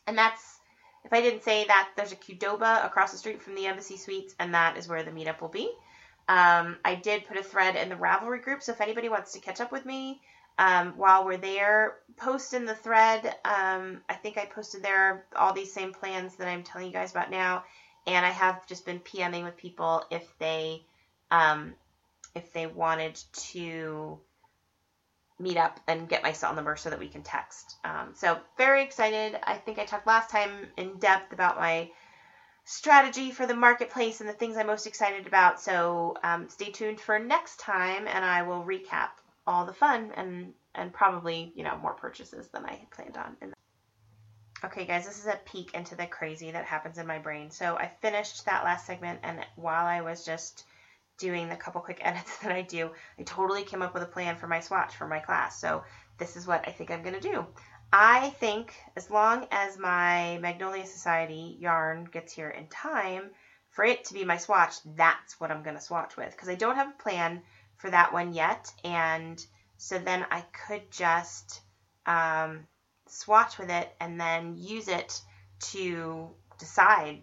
[0.05, 0.59] And that's
[1.05, 4.35] if I didn't say that there's a Qdoba across the street from the Embassy Suites,
[4.39, 5.69] and that is where the meetup will be.
[6.27, 9.39] Um, I did put a thread in the Ravelry group, so if anybody wants to
[9.39, 10.19] catch up with me,
[10.57, 13.25] um, while we're there, post in the thread.
[13.43, 17.11] Um, I think I posted there all these same plans that I'm telling you guys
[17.11, 17.63] about now,
[18.07, 20.85] and I have just been PMing with people if they
[21.31, 21.73] um,
[22.35, 23.19] if they wanted
[23.51, 24.19] to
[25.39, 27.75] meet up and get my cell number so that we can text.
[27.83, 29.37] Um, so very excited.
[29.43, 31.89] I think I talked last time in depth about my
[32.63, 35.59] strategy for the marketplace and the things I'm most excited about.
[35.59, 39.09] So um, stay tuned for next time, and I will recap
[39.47, 43.53] all the fun and and probably you know more purchases than I had planned on.
[44.63, 47.51] Okay, guys, this is a peek into the crazy that happens in my brain.
[47.51, 50.65] So I finished that last segment, and while I was just
[51.17, 52.89] doing the couple quick edits that I do,
[53.19, 55.59] I totally came up with a plan for my swatch for my class.
[55.59, 55.83] So
[56.17, 57.45] this is what I think I'm going to do.
[57.93, 63.29] I think as long as my Magnolia Society yarn gets here in time
[63.69, 66.31] for it to be my swatch, that's what I'm going to swatch with.
[66.31, 67.41] Because I don't have a plan
[67.77, 68.71] for that one yet.
[68.83, 69.43] And
[69.77, 71.61] so then I could just
[72.05, 72.67] um,
[73.07, 75.21] swatch with it and then use it
[75.71, 77.21] to decide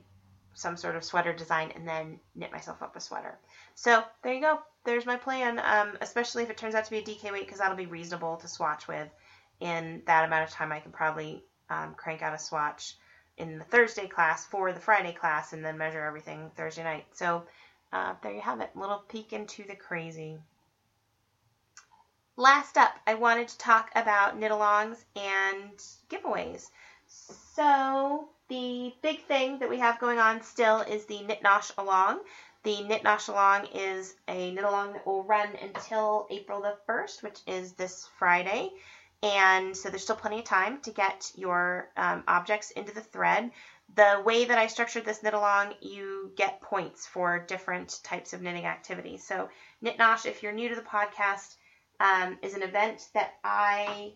[0.54, 3.38] some sort of sweater design and then knit myself up a sweater.
[3.74, 4.60] So there you go.
[4.84, 7.58] There's my plan, um, especially if it turns out to be a DK weight because
[7.58, 9.08] that'll be reasonable to swatch with.
[9.60, 12.96] In that amount of time, I can probably um, crank out a swatch
[13.38, 17.06] in the Thursday class for the Friday class and then measure everything Thursday night.
[17.12, 17.44] So
[17.92, 18.70] uh, there you have it.
[18.74, 20.38] Little peek into the crazy.
[22.36, 25.76] Last up, I wanted to talk about knit alongs and
[26.08, 26.70] giveaways.
[27.06, 32.20] So, the big thing that we have going on still is the Knit Nosh Along.
[32.62, 37.22] The Knit Nosh Along is a knit along that will run until April the 1st,
[37.22, 38.70] which is this Friday.
[39.22, 43.50] And so there's still plenty of time to get your um, objects into the thread.
[43.94, 48.40] The way that I structured this knit along, you get points for different types of
[48.40, 49.22] knitting activities.
[49.22, 49.50] So
[49.82, 51.56] Knit Nosh, if you're new to the podcast,
[52.00, 54.14] um, is an event that I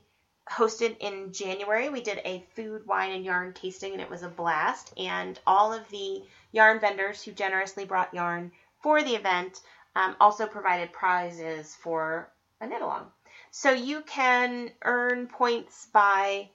[0.50, 1.88] hosted in January.
[1.88, 4.94] We did a food, wine, and yarn tasting, and it was a blast.
[4.96, 6.22] And all of the
[6.52, 8.52] yarn vendors who generously brought yarn
[8.82, 9.60] for the event
[9.94, 13.10] um, also provided prizes for a knit along.
[13.50, 16.50] So you can earn points by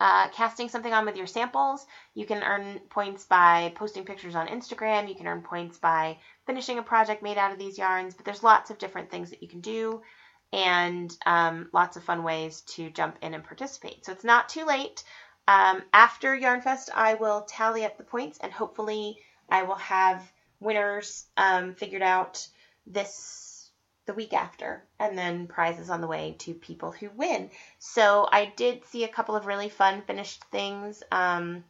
[0.00, 1.86] uh, casting something on with your samples.
[2.14, 5.08] You can earn points by posting pictures on Instagram.
[5.08, 8.14] You can earn points by finishing a project made out of these yarns.
[8.14, 10.02] But there's lots of different things that you can do
[10.52, 14.04] and um, lots of fun ways to jump in and participate.
[14.04, 15.02] So it's not too late.
[15.46, 19.18] Um, after YarnFest, I will tally up the points and hopefully
[19.50, 20.22] I will have
[20.60, 22.46] winners um, figured out
[22.86, 23.47] this
[24.08, 27.50] the week after, and then prizes on the way to people who win.
[27.78, 31.02] So I did see a couple of really fun finished things.
[31.12, 31.62] Um,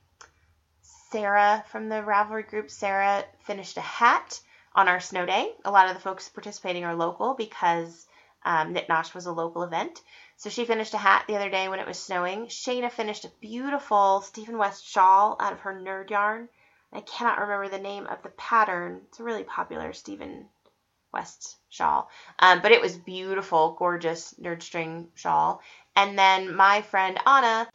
[1.10, 4.40] Sarah from the Ravelry group, Sarah finished a hat
[4.72, 5.52] on our snow day.
[5.64, 8.06] A lot of the folks participating are local because
[8.44, 10.00] um, Knit Nosh was a local event.
[10.36, 12.46] So she finished a hat the other day when it was snowing.
[12.46, 16.48] Shayna finished a beautiful Stephen West shawl out of her nerd yarn.
[16.92, 19.00] I cannot remember the name of the pattern.
[19.08, 20.48] It's a really popular Stephen
[21.12, 22.10] West shawl.
[22.38, 25.62] Um, but it was beautiful, gorgeous nerd string shawl.
[25.96, 27.68] And then my friend Anna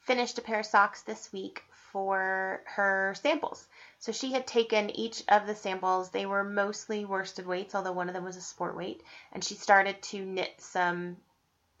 [0.00, 1.62] finished a pair of socks this week
[1.92, 3.66] for her samples.
[3.98, 6.10] So she had taken each of the samples.
[6.10, 9.02] They were mostly worsted weights, although one of them was a sport weight.
[9.32, 11.16] And she started to knit some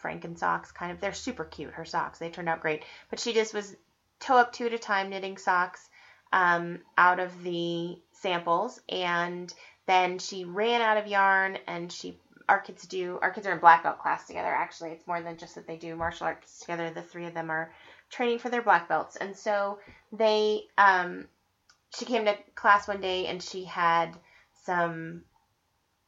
[0.02, 1.00] Franken socks, kind of.
[1.00, 2.18] They're super cute, her socks.
[2.18, 2.84] They turned out great.
[3.08, 3.76] But she just was
[4.18, 5.88] toe up two at a time knitting socks
[6.32, 8.80] um, out of the samples.
[8.88, 9.52] And
[9.90, 12.16] then she ran out of yarn and she
[12.48, 14.90] our kids do our kids are in black belt class together actually.
[14.90, 16.90] It's more than just that they do martial arts together.
[16.90, 17.72] The three of them are
[18.08, 19.16] training for their black belts.
[19.16, 19.80] And so
[20.12, 21.26] they um
[21.96, 24.16] she came to class one day and she had
[24.64, 25.22] some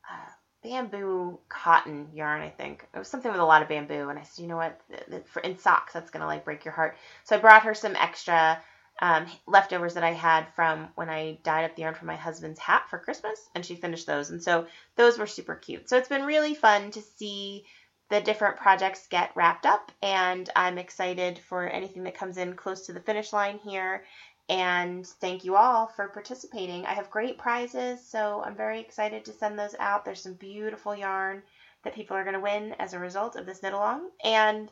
[0.09, 0.31] uh,
[0.63, 2.87] bamboo cotton yarn i think.
[2.95, 4.11] It was something with a lot of bamboo.
[4.11, 4.81] And i said you know what?
[5.27, 6.97] For in socks that's gonna like break your heart.
[7.25, 8.63] So i brought her some extra
[9.01, 12.61] um, leftovers that I had from when I dyed up the yarn for my husband's
[12.61, 14.31] hat for Christmas, and she finished those.
[14.31, 14.67] And so
[14.97, 15.89] those were super cute.
[15.89, 17.65] So it's been really fun to see
[18.11, 22.87] the different projects get wrapped up, and I'm excited for anything that comes in close
[22.87, 24.05] to the finish line here.
[24.49, 26.85] And thank you all for participating.
[26.85, 30.05] I have great prizes, so I'm very excited to send those out.
[30.05, 31.43] There's some beautiful yarn
[31.85, 34.11] that people are going to win as a result of this knit along.
[34.23, 34.71] And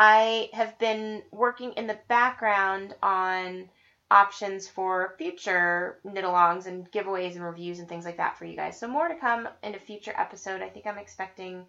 [0.00, 3.68] I have been working in the background on
[4.12, 8.54] options for future knit alongs and giveaways and reviews and things like that for you
[8.54, 8.78] guys.
[8.78, 10.62] So more to come in a future episode.
[10.62, 11.66] I think I'm expecting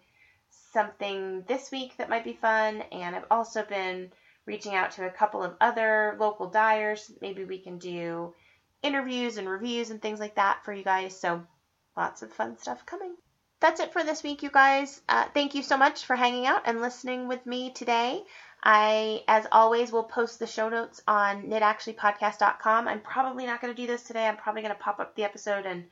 [0.72, 4.12] something this week that might be fun and I've also been
[4.46, 7.10] reaching out to a couple of other local dyers.
[7.20, 8.32] Maybe we can do
[8.80, 11.18] interviews and reviews and things like that for you guys.
[11.18, 11.42] So
[11.96, 13.16] lots of fun stuff coming
[13.60, 15.00] that's it for this week, you guys.
[15.08, 18.22] Uh, thank you so much for hanging out and listening with me today.
[18.62, 22.88] I, as always, will post the show notes on knitactuallypodcast.com.
[22.88, 24.26] I'm probably not going to do this today.
[24.26, 25.84] I'm probably going to pop up the episode and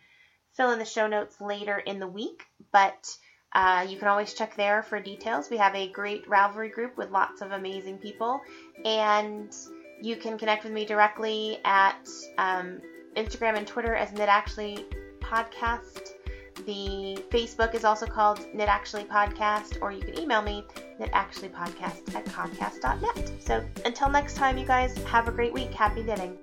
[0.55, 3.17] fill in the show notes later in the week, but
[3.55, 5.49] uh, you can always check there for details.
[5.51, 8.41] We have a great Ravelry group with lots of amazing people,
[8.85, 9.55] and
[10.03, 12.07] you can connect with me directly at
[12.37, 12.81] um,
[13.17, 14.85] Instagram and Twitter as Knit Actually
[15.21, 16.18] Podcast.
[16.67, 20.65] The Facebook is also called Knit Actually Podcast, or you can email me,
[21.01, 23.33] knitactuallypodcast at comcast.net.
[23.41, 25.73] So until next time, you guys, have a great week.
[25.73, 26.39] Happy knitting.